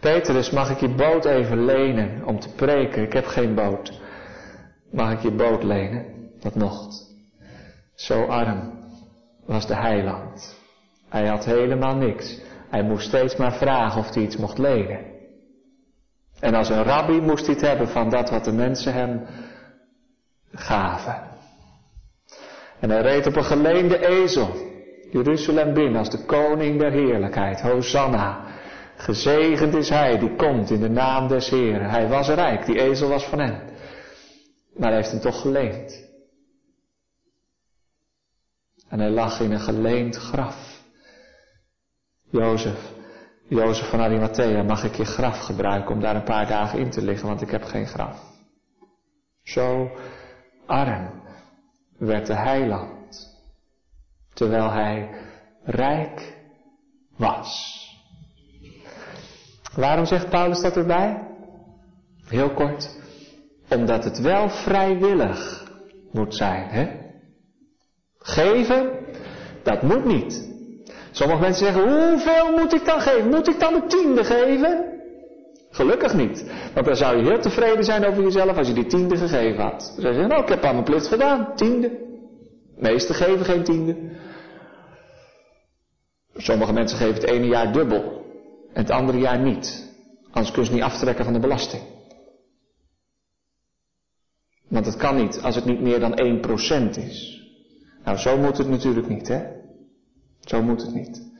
Petrus, 0.00 0.50
mag 0.50 0.70
ik 0.70 0.80
je 0.80 0.94
boot 0.94 1.24
even 1.24 1.64
lenen 1.64 2.24
om 2.24 2.40
te 2.40 2.48
preken? 2.54 3.02
Ik 3.02 3.12
heb 3.12 3.24
geen 3.24 3.54
boot. 3.54 4.00
Mag 4.90 5.12
ik 5.12 5.20
je 5.20 5.30
boot 5.30 5.62
lenen? 5.62 6.30
Dat 6.40 6.54
mocht. 6.54 7.10
Zo 7.94 8.24
arm 8.24 8.72
was 9.46 9.66
de 9.66 9.76
heiland. 9.76 10.60
Hij 11.08 11.26
had 11.26 11.44
helemaal 11.44 11.96
niks. 11.96 12.40
Hij 12.70 12.82
moest 12.82 13.06
steeds 13.06 13.36
maar 13.36 13.54
vragen 13.54 14.00
of 14.00 14.14
hij 14.14 14.22
iets 14.22 14.36
mocht 14.36 14.58
lenen. 14.58 15.04
En 16.40 16.54
als 16.54 16.68
een 16.68 16.82
rabbi 16.82 17.20
moest 17.20 17.46
hij 17.46 17.54
het 17.54 17.66
hebben 17.66 17.88
van 17.88 18.10
dat 18.10 18.30
wat 18.30 18.44
de 18.44 18.52
mensen 18.52 18.92
hem 18.92 19.26
gaven. 20.52 21.31
En 22.82 22.90
hij 22.90 23.02
reed 23.02 23.26
op 23.26 23.36
een 23.36 23.44
geleende 23.44 24.06
ezel, 24.06 24.50
Jeruzalem 25.10 25.74
binnen 25.74 25.98
als 25.98 26.10
de 26.10 26.24
koning 26.24 26.78
der 26.78 26.92
heerlijkheid. 26.92 27.60
Hosanna. 27.60 28.44
Gezegend 28.96 29.74
is 29.74 29.88
hij 29.88 30.18
die 30.18 30.36
komt 30.36 30.70
in 30.70 30.80
de 30.80 30.88
naam 30.88 31.28
des 31.28 31.50
Heren. 31.50 31.90
Hij 31.90 32.08
was 32.08 32.28
rijk, 32.28 32.66
die 32.66 32.80
ezel 32.80 33.08
was 33.08 33.24
van 33.24 33.38
hem. 33.38 33.60
Maar 34.76 34.88
hij 34.88 34.96
heeft 34.96 35.10
hem 35.10 35.20
toch 35.20 35.40
geleend. 35.40 36.08
En 38.88 39.00
hij 39.00 39.10
lag 39.10 39.40
in 39.40 39.52
een 39.52 39.60
geleend 39.60 40.16
graf. 40.16 40.80
Jozef 42.30 42.92
Jozef 43.48 43.88
van 43.88 44.00
Arimathea, 44.00 44.62
mag 44.62 44.84
ik 44.84 44.94
je 44.94 45.04
graf 45.04 45.38
gebruiken 45.38 45.94
om 45.94 46.00
daar 46.00 46.16
een 46.16 46.24
paar 46.24 46.46
dagen 46.46 46.78
in 46.78 46.90
te 46.90 47.02
liggen, 47.02 47.28
want 47.28 47.42
ik 47.42 47.50
heb 47.50 47.62
geen 47.62 47.86
graf. 47.86 48.20
Zo 49.42 49.90
arm 50.66 51.21
werd 52.06 52.26
de 52.26 52.34
heiland, 52.34 53.36
terwijl 54.34 54.70
hij 54.70 55.10
rijk 55.64 56.36
was. 57.16 57.80
Waarom 59.76 60.04
zegt 60.04 60.28
Paulus 60.28 60.60
dat 60.60 60.76
erbij? 60.76 61.28
Heel 62.28 62.50
kort, 62.50 62.98
omdat 63.70 64.04
het 64.04 64.20
wel 64.20 64.48
vrijwillig 64.48 65.70
moet 66.12 66.34
zijn. 66.34 66.68
Hè? 66.68 66.90
Geven, 68.18 68.90
dat 69.62 69.82
moet 69.82 70.04
niet. 70.04 70.50
Sommige 71.10 71.40
mensen 71.40 71.66
zeggen, 71.66 71.82
hoeveel 71.82 72.52
moet 72.52 72.74
ik 72.74 72.84
dan 72.84 73.00
geven? 73.00 73.28
Moet 73.28 73.48
ik 73.48 73.60
dan 73.60 73.72
de 73.72 73.86
tiende 73.86 74.24
geven? 74.24 74.91
Gelukkig 75.72 76.14
niet. 76.14 76.44
Want 76.74 76.86
dan 76.86 76.96
zou 76.96 77.16
je 77.16 77.22
heel 77.22 77.40
tevreden 77.40 77.84
zijn 77.84 78.06
over 78.06 78.22
jezelf 78.22 78.56
als 78.56 78.68
je 78.68 78.74
die 78.74 78.86
tiende 78.86 79.16
gegeven 79.16 79.62
had. 79.62 79.80
Dan 79.80 79.80
zou 79.80 80.06
je 80.06 80.12
zeggen, 80.12 80.28
nou 80.28 80.42
ik 80.42 80.48
heb 80.48 80.64
al 80.64 80.72
mijn 80.72 80.84
plicht 80.84 81.06
gedaan, 81.06 81.56
tiende. 81.56 82.10
Meesten 82.76 83.14
geven 83.14 83.44
geen 83.44 83.64
tiende. 83.64 83.96
Sommige 86.36 86.72
mensen 86.72 86.98
geven 86.98 87.14
het 87.14 87.24
ene 87.24 87.46
jaar 87.46 87.72
dubbel 87.72 88.24
en 88.72 88.82
het 88.82 88.90
andere 88.90 89.18
jaar 89.18 89.38
niet. 89.38 89.90
Anders 90.30 90.54
kun 90.54 90.62
je 90.62 90.68
ze 90.68 90.74
niet 90.74 90.82
aftrekken 90.82 91.24
van 91.24 91.32
de 91.32 91.40
belasting. 91.40 91.82
Want 94.68 94.86
het 94.86 94.96
kan 94.96 95.16
niet 95.16 95.40
als 95.42 95.54
het 95.54 95.64
niet 95.64 95.80
meer 95.80 96.00
dan 96.00 96.12
1% 96.92 96.96
is. 96.96 97.46
Nou, 98.04 98.16
zo 98.18 98.38
moet 98.38 98.58
het 98.58 98.68
natuurlijk 98.68 99.08
niet, 99.08 99.28
hè? 99.28 99.42
Zo 100.40 100.62
moet 100.62 100.82
het 100.82 100.94
niet. 100.94 101.31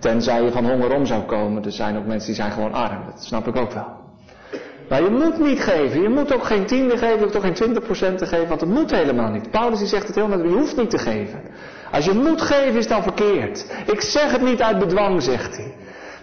Tenzij 0.00 0.42
je 0.42 0.50
van 0.50 0.66
honger 0.66 0.94
om 0.94 1.06
zou 1.06 1.22
komen. 1.22 1.64
Er 1.64 1.72
zijn 1.72 1.96
ook 1.96 2.06
mensen 2.06 2.26
die 2.26 2.36
zijn 2.36 2.52
gewoon 2.52 2.72
arm. 2.72 3.04
Dat 3.06 3.24
snap 3.24 3.46
ik 3.46 3.56
ook 3.56 3.72
wel. 3.72 3.98
Maar 4.88 5.02
je 5.02 5.10
moet 5.10 5.38
niet 5.38 5.60
geven. 5.60 6.02
Je 6.02 6.08
moet 6.08 6.34
ook 6.34 6.44
geen 6.44 6.66
tiende 6.66 6.96
geven. 6.96 7.34
Ook 7.34 7.42
geen 7.42 7.74
20% 8.14 8.14
te 8.14 8.26
geven. 8.26 8.48
Want 8.48 8.60
het 8.60 8.70
moet 8.70 8.90
helemaal 8.90 9.30
niet. 9.30 9.50
Paulus 9.50 9.78
die 9.78 9.88
zegt 9.88 10.06
het 10.06 10.16
heel 10.16 10.28
net. 10.28 10.40
Je 10.40 10.48
hoeft 10.48 10.76
niet 10.76 10.90
te 10.90 10.98
geven. 10.98 11.40
Als 11.90 12.04
je 12.04 12.12
moet 12.12 12.40
geven 12.42 12.74
is 12.74 12.88
dan 12.88 13.02
verkeerd. 13.02 13.66
Ik 13.86 14.00
zeg 14.00 14.32
het 14.32 14.42
niet 14.42 14.62
uit 14.62 14.78
bedwang, 14.78 15.22
zegt 15.22 15.56
hij. 15.56 15.74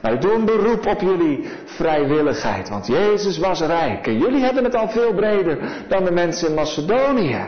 Maar 0.01 0.13
ik 0.13 0.21
doe 0.21 0.33
een 0.33 0.45
beroep 0.45 0.85
op 0.85 1.01
jullie 1.01 1.49
vrijwilligheid. 1.65 2.69
Want 2.69 2.87
Jezus 2.87 3.37
was 3.37 3.61
rijk. 3.61 4.07
En 4.07 4.17
jullie 4.17 4.43
hebben 4.43 4.63
het 4.63 4.75
al 4.75 4.89
veel 4.89 5.13
breder 5.13 5.59
dan 5.87 6.03
de 6.03 6.11
mensen 6.11 6.47
in 6.47 6.53
Macedonië. 6.53 7.41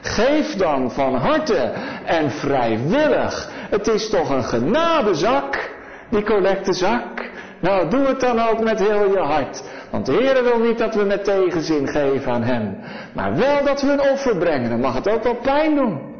Geef 0.00 0.56
dan 0.56 0.90
van 0.90 1.14
harte 1.14 1.72
en 2.04 2.30
vrijwillig. 2.30 3.50
Het 3.70 3.88
is 3.88 4.08
toch 4.08 4.30
een 4.30 4.44
genadezak, 4.44 5.70
die 6.16 6.24
collectezak. 6.24 7.30
Nou, 7.60 7.88
doe 7.88 8.06
het 8.06 8.20
dan 8.20 8.40
ook 8.40 8.60
met 8.60 8.78
heel 8.78 9.10
je 9.10 9.18
hart. 9.18 9.62
Want 9.90 10.06
de 10.06 10.12
Heer 10.12 10.42
wil 10.42 10.58
niet 10.58 10.78
dat 10.78 10.94
we 10.94 11.04
met 11.04 11.24
tegenzin 11.24 11.88
geven 11.88 12.32
aan 12.32 12.42
Hem. 12.42 12.78
Maar 13.14 13.36
wel 13.36 13.64
dat 13.64 13.82
we 13.82 13.92
een 13.92 14.10
offer 14.10 14.36
brengen. 14.36 14.70
Dan 14.70 14.80
mag 14.80 14.94
het 14.94 15.08
ook 15.08 15.22
wel 15.22 15.34
pijn 15.36 15.74
doen. 15.74 16.14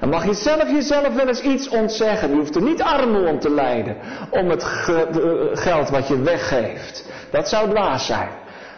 Dan 0.00 0.08
mag 0.08 0.24
je 0.24 0.34
zelf 0.34 0.70
jezelf 0.70 1.14
wel 1.14 1.28
eens 1.28 1.42
iets 1.42 1.68
ontzeggen. 1.68 2.30
Je 2.30 2.36
hoeft 2.36 2.54
er 2.54 2.62
niet 2.62 2.82
armoe 2.82 3.26
om 3.26 3.38
te 3.38 3.50
lijden. 3.50 3.96
Om 4.30 4.48
het 4.50 4.64
geld 5.52 5.90
wat 5.90 6.08
je 6.08 6.22
weggeeft. 6.22 7.08
Dat 7.30 7.48
zou 7.48 7.70
dwaas 7.70 8.06
zijn. 8.06 8.28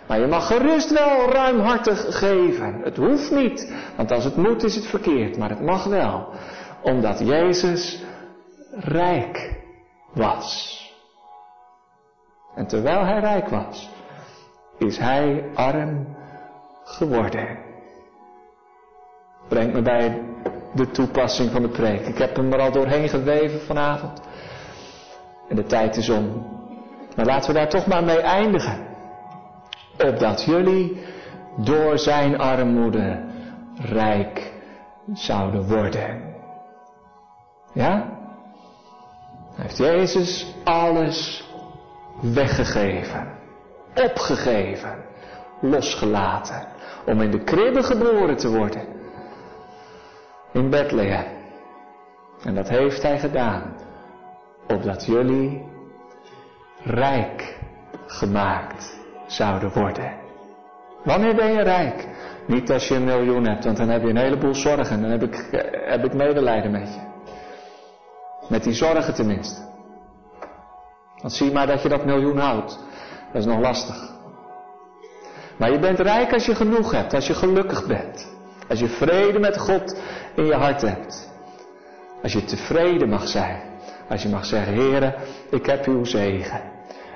Maar 0.06 0.20
je 0.20 0.26
mag 0.26 0.46
gerust 0.46 0.92
wel 0.92 1.30
ruimhartig 1.30 2.18
geven. 2.18 2.80
Het 2.82 2.96
hoeft 2.96 3.30
niet. 3.30 3.72
Want 3.96 4.12
als 4.12 4.24
het 4.24 4.36
moet 4.36 4.64
is 4.64 4.74
het 4.74 4.86
verkeerd. 4.86 5.38
Maar 5.38 5.50
het 5.50 5.62
mag 5.62 5.84
wel. 5.84 6.28
Omdat 6.82 7.18
Jezus 7.18 8.02
rijk 8.70 9.62
was. 10.14 10.82
En 12.54 12.66
terwijl 12.66 13.04
hij 13.04 13.20
rijk 13.20 13.48
was, 13.48 13.88
is 14.78 14.98
hij 14.98 15.44
arm 15.54 16.16
geworden. 16.84 17.58
Brengt 19.48 19.74
me 19.74 19.82
bij 19.82 20.22
de 20.74 20.90
toepassing 20.90 21.50
van 21.50 21.62
de 21.62 21.68
preek. 21.68 22.06
Ik 22.06 22.18
heb 22.18 22.36
hem 22.36 22.52
er 22.52 22.60
al 22.60 22.72
doorheen 22.72 23.08
geweven 23.08 23.60
vanavond. 23.60 24.20
En 25.48 25.56
de 25.56 25.64
tijd 25.64 25.96
is 25.96 26.08
om. 26.08 26.46
Maar 27.16 27.26
laten 27.26 27.52
we 27.52 27.58
daar 27.58 27.68
toch 27.68 27.86
maar 27.86 28.04
mee 28.04 28.20
eindigen. 28.20 28.86
Opdat 29.98 30.44
jullie 30.44 31.02
door 31.56 31.98
zijn 31.98 32.38
armoede 32.38 33.24
rijk 33.74 34.52
zouden 35.12 35.68
worden. 35.68 36.34
Ja? 37.72 38.22
Heeft 39.54 39.76
Jezus 39.76 40.54
alles 40.64 41.48
weggegeven, 42.20 43.38
opgegeven, 43.94 45.04
losgelaten, 45.60 46.66
om 47.06 47.20
in 47.20 47.30
de 47.30 47.44
kribbe 47.44 47.82
geboren 47.82 48.36
te 48.36 48.48
worden. 48.48 48.86
In 50.52 50.70
Bethlehem. 50.70 51.26
En 52.42 52.54
dat 52.54 52.68
heeft 52.68 53.02
hij 53.02 53.18
gedaan, 53.18 53.76
opdat 54.68 55.06
jullie 55.06 55.62
rijk 56.82 57.58
gemaakt 58.06 59.00
zouden 59.26 59.72
worden. 59.72 60.12
Wanneer 61.04 61.34
ben 61.34 61.52
je 61.52 61.62
rijk? 61.62 62.08
Niet 62.46 62.70
als 62.70 62.88
je 62.88 62.94
een 62.94 63.04
miljoen 63.04 63.46
hebt, 63.46 63.64
want 63.64 63.76
dan 63.76 63.88
heb 63.88 64.02
je 64.02 64.08
een 64.08 64.16
heleboel 64.16 64.54
zorgen. 64.54 65.00
Dan 65.00 65.10
heb 65.10 65.22
ik, 65.22 65.48
heb 65.86 66.04
ik 66.04 66.14
medelijden 66.14 66.70
met 66.70 66.94
je. 66.94 67.13
Met 68.48 68.62
die 68.62 68.72
zorgen 68.72 69.14
tenminste. 69.14 69.60
Want 71.20 71.32
zie 71.32 71.52
maar 71.52 71.66
dat 71.66 71.82
je 71.82 71.88
dat 71.88 72.04
miljoen 72.04 72.38
houdt. 72.38 72.78
Dat 73.32 73.42
is 73.42 73.44
nog 73.44 73.60
lastig. 73.60 74.12
Maar 75.56 75.72
je 75.72 75.78
bent 75.78 75.98
rijk 75.98 76.32
als 76.32 76.46
je 76.46 76.54
genoeg 76.54 76.92
hebt, 76.92 77.14
als 77.14 77.26
je 77.26 77.34
gelukkig 77.34 77.86
bent. 77.86 78.32
Als 78.68 78.78
je 78.78 78.88
vrede 78.88 79.38
met 79.38 79.58
God 79.58 79.96
in 80.34 80.44
je 80.44 80.54
hart 80.54 80.80
hebt. 80.80 81.32
Als 82.22 82.32
je 82.32 82.44
tevreden 82.44 83.08
mag 83.08 83.28
zijn. 83.28 83.62
Als 84.08 84.22
je 84.22 84.28
mag 84.28 84.44
zeggen, 84.44 84.74
Heere, 84.74 85.14
ik 85.50 85.66
heb 85.66 85.86
uw 85.86 86.04
zegen. 86.04 86.60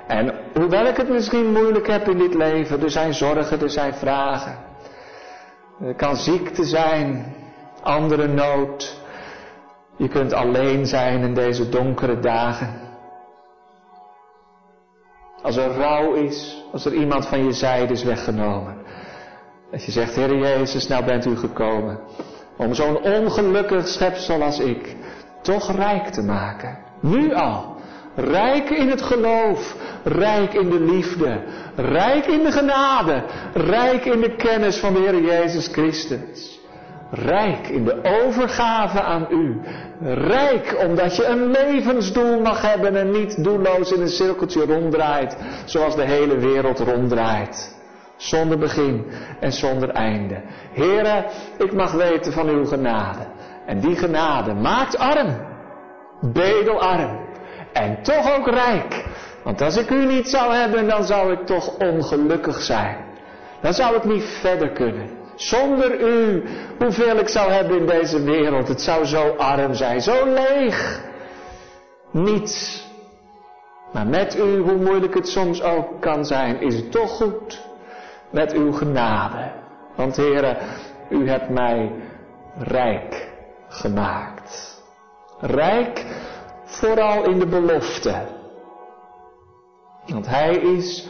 En 0.07 0.33
hoewel 0.53 0.85
ik 0.85 0.97
het 0.97 1.09
misschien 1.09 1.51
moeilijk 1.51 1.87
heb 1.87 2.09
in 2.09 2.17
dit 2.17 2.33
leven, 2.33 2.83
er 2.83 2.91
zijn 2.91 3.13
zorgen, 3.13 3.61
er 3.61 3.69
zijn 3.69 3.93
vragen. 3.93 4.57
Er 5.81 5.95
kan 5.95 6.15
ziekte 6.15 6.63
zijn, 6.63 7.35
andere 7.81 8.27
nood. 8.27 8.98
Je 9.99 10.07
kunt 10.07 10.33
alleen 10.33 10.85
zijn 10.85 11.21
in 11.21 11.33
deze 11.33 11.69
donkere 11.69 12.19
dagen. 12.19 12.87
Als 15.41 15.57
er 15.57 15.71
rouw 15.71 16.13
is, 16.13 16.63
als 16.71 16.85
er 16.85 16.93
iemand 16.93 17.27
van 17.27 17.43
je 17.43 17.51
zijde 17.51 17.93
is 17.93 18.03
weggenomen. 18.03 18.77
Dat 19.71 19.85
je 19.85 19.91
zegt, 19.91 20.15
Heer 20.15 20.37
Jezus, 20.37 20.87
nou 20.87 21.05
bent 21.05 21.25
u 21.25 21.35
gekomen 21.37 21.99
om 22.57 22.73
zo'n 22.73 23.01
ongelukkig 23.01 23.87
schepsel 23.87 24.43
als 24.43 24.59
ik 24.59 24.95
toch 25.41 25.75
rijk 25.75 26.07
te 26.07 26.21
maken. 26.21 26.77
Nu 27.01 27.33
al. 27.33 27.77
Rijk 28.15 28.69
in 28.69 28.89
het 28.89 29.01
geloof, 29.01 29.75
rijk 30.03 30.53
in 30.53 30.69
de 30.69 30.79
liefde, 30.79 31.43
rijk 31.75 32.25
in 32.25 32.43
de 32.43 32.51
genade, 32.51 33.23
rijk 33.53 34.05
in 34.05 34.19
de 34.19 34.35
kennis 34.35 34.77
van 34.77 34.93
de 34.93 34.99
Heer 34.99 35.23
Jezus 35.23 35.67
Christus. 35.67 36.58
Rijk 37.11 37.67
in 37.67 37.83
de 37.83 38.23
overgave 38.25 39.01
aan 39.01 39.27
u. 39.29 39.61
Rijk 40.01 40.75
omdat 40.87 41.15
je 41.15 41.25
een 41.25 41.51
levensdoel 41.51 42.41
mag 42.41 42.61
hebben 42.61 42.95
en 42.95 43.11
niet 43.11 43.43
doelloos 43.43 43.91
in 43.91 44.01
een 44.01 44.09
cirkeltje 44.09 44.65
ronddraait, 44.65 45.37
zoals 45.65 45.95
de 45.95 46.05
hele 46.05 46.37
wereld 46.37 46.79
ronddraait. 46.79 47.77
Zonder 48.17 48.57
begin 48.57 49.05
en 49.39 49.51
zonder 49.51 49.89
einde. 49.89 50.41
Heren, 50.73 51.25
ik 51.57 51.73
mag 51.73 51.91
weten 51.91 52.33
van 52.33 52.47
uw 52.47 52.65
genade. 52.65 53.25
En 53.65 53.79
die 53.79 53.95
genade 53.95 54.53
maakt 54.53 54.97
arm, 54.97 55.37
bedelarm 56.21 57.27
en 57.73 58.01
toch 58.03 58.37
ook 58.37 58.47
rijk. 58.47 59.05
Want 59.43 59.61
als 59.61 59.77
ik 59.77 59.89
u 59.89 60.05
niet 60.05 60.29
zou 60.29 60.53
hebben, 60.53 60.87
dan 60.87 61.03
zou 61.03 61.31
ik 61.31 61.45
toch 61.45 61.77
ongelukkig 61.77 62.61
zijn. 62.61 62.97
Dan 63.61 63.73
zou 63.73 63.95
ik 63.95 64.03
niet 64.03 64.23
verder 64.23 64.69
kunnen. 64.69 65.18
Zonder 65.39 65.99
u, 66.01 66.43
hoeveel 66.79 67.17
ik 67.17 67.27
zou 67.27 67.51
hebben 67.51 67.77
in 67.77 67.85
deze 67.85 68.23
wereld, 68.23 68.67
het 68.67 68.81
zou 68.81 69.05
zo 69.05 69.35
arm 69.37 69.73
zijn, 69.73 70.01
zo 70.01 70.25
leeg. 70.25 71.01
Niets. 72.11 72.87
Maar 73.93 74.07
met 74.07 74.35
u, 74.35 74.57
hoe 74.57 74.75
moeilijk 74.75 75.13
het 75.13 75.27
soms 75.27 75.61
ook 75.61 76.01
kan 76.01 76.25
zijn, 76.25 76.61
is 76.61 76.75
het 76.75 76.91
toch 76.91 77.11
goed. 77.11 77.67
Met 78.29 78.53
uw 78.53 78.71
genade. 78.71 79.51
Want 79.95 80.15
heren, 80.15 80.57
u 81.09 81.29
hebt 81.29 81.49
mij 81.49 81.91
rijk 82.57 83.31
gemaakt. 83.67 84.83
Rijk 85.39 86.05
vooral 86.63 87.23
in 87.23 87.39
de 87.39 87.47
belofte. 87.47 88.27
Want 90.05 90.27
hij 90.27 90.55
is 90.55 91.07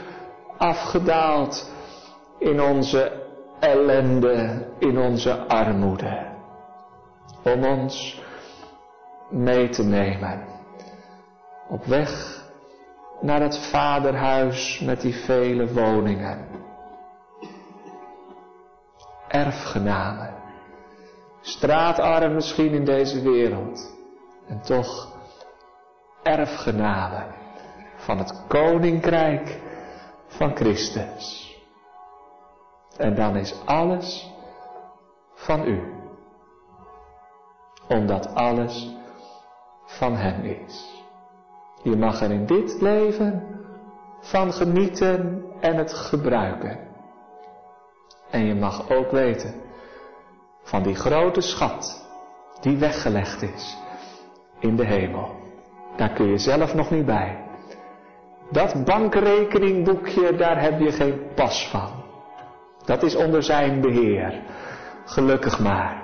afgedaald 0.57 1.71
in 2.39 2.61
onze 2.61 3.18
ellende, 3.59 4.67
in 4.79 4.97
onze 4.97 5.47
armoede. 5.47 6.27
Om 7.43 7.63
ons 7.63 8.21
mee 9.29 9.69
te 9.69 9.83
nemen. 9.83 10.43
Op 11.69 11.85
weg 11.85 12.43
naar 13.21 13.41
het 13.41 13.57
vaderhuis 13.57 14.79
met 14.79 15.01
die 15.01 15.15
vele 15.15 15.73
woningen. 15.73 16.47
Erfgenamen. 19.27 20.33
Straatarm 21.41 22.33
misschien 22.33 22.73
in 22.73 22.85
deze 22.85 23.21
wereld. 23.21 23.97
En 24.47 24.61
toch 24.61 25.17
erfgenamen 26.23 27.25
van 27.95 28.17
het 28.17 28.43
koninkrijk 28.47 29.59
van 30.27 30.55
Christus. 30.55 31.48
En 32.99 33.15
dan 33.15 33.35
is 33.35 33.55
alles 33.65 34.33
van 35.33 35.67
u. 35.67 35.93
Omdat 37.87 38.35
alles 38.35 38.95
van 39.85 40.15
Hem 40.15 40.43
is. 40.43 41.03
Je 41.83 41.95
mag 41.95 42.21
er 42.21 42.31
in 42.31 42.45
dit 42.45 42.81
leven 42.81 43.43
van 44.19 44.53
genieten 44.53 45.45
en 45.59 45.75
het 45.75 45.93
gebruiken. 45.93 46.79
En 48.29 48.45
je 48.45 48.55
mag 48.55 48.89
ook 48.89 49.11
weten 49.11 49.53
van 50.63 50.83
die 50.83 50.95
grote 50.95 51.41
schat 51.41 52.07
die 52.61 52.77
weggelegd 52.77 53.41
is 53.41 53.77
in 54.59 54.75
de 54.75 54.85
hemel. 54.85 55.35
Daar 55.95 56.13
kun 56.13 56.27
je 56.27 56.37
zelf 56.37 56.73
nog 56.73 56.89
niet 56.89 57.05
bij. 57.05 57.43
Dat 58.51 58.85
bankrekeningboekje, 58.85 60.35
daar 60.35 60.61
heb 60.61 60.79
je 60.79 60.91
geen 60.91 61.21
pas 61.35 61.69
van. 61.71 61.98
Dat 62.89 63.03
is 63.03 63.15
onder 63.15 63.43
zijn 63.43 63.81
beheer. 63.81 64.33
Gelukkig 65.05 65.59
maar. 65.59 66.03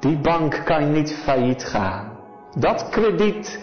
Die 0.00 0.18
bank 0.18 0.62
kan 0.64 0.92
niet 0.92 1.14
failliet 1.24 1.64
gaan. 1.64 2.18
Dat 2.58 2.88
krediet 2.88 3.60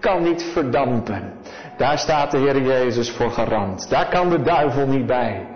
kan 0.00 0.22
niet 0.22 0.42
verdampen. 0.42 1.32
Daar 1.76 1.98
staat 1.98 2.30
de 2.30 2.38
Heer 2.38 2.62
Jezus 2.62 3.10
voor 3.10 3.30
garant. 3.30 3.90
Daar 3.90 4.08
kan 4.08 4.28
de 4.30 4.42
duivel 4.42 4.86
niet 4.86 5.06
bij. 5.06 5.46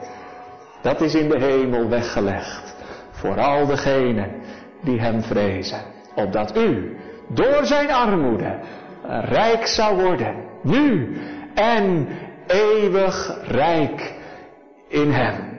Dat 0.82 1.00
is 1.00 1.14
in 1.14 1.28
de 1.28 1.38
hemel 1.38 1.88
weggelegd. 1.88 2.76
Voor 3.10 3.40
al 3.40 3.66
degenen 3.66 4.30
die 4.82 5.00
hem 5.00 5.22
vrezen. 5.22 5.80
Opdat 6.14 6.56
u 6.56 6.96
door 7.28 7.60
zijn 7.62 7.92
armoede 7.92 8.58
rijk 9.22 9.66
zou 9.66 10.02
worden. 10.02 10.34
Nu 10.62 11.16
en 11.54 12.08
eeuwig 12.46 13.38
rijk 13.48 14.14
in 14.88 15.10
hem. 15.10 15.52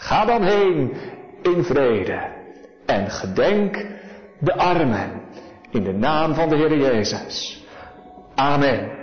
Ga 0.00 0.24
dan 0.24 0.42
heen 0.42 0.92
in 1.42 1.64
vrede 1.64 2.20
en 2.86 3.10
gedenk 3.10 3.86
de 4.38 4.54
armen 4.54 5.22
in 5.70 5.84
de 5.84 5.92
naam 5.92 6.34
van 6.34 6.48
de 6.48 6.56
Heer 6.56 6.78
Jezus. 6.78 7.64
Amen. 8.34 8.99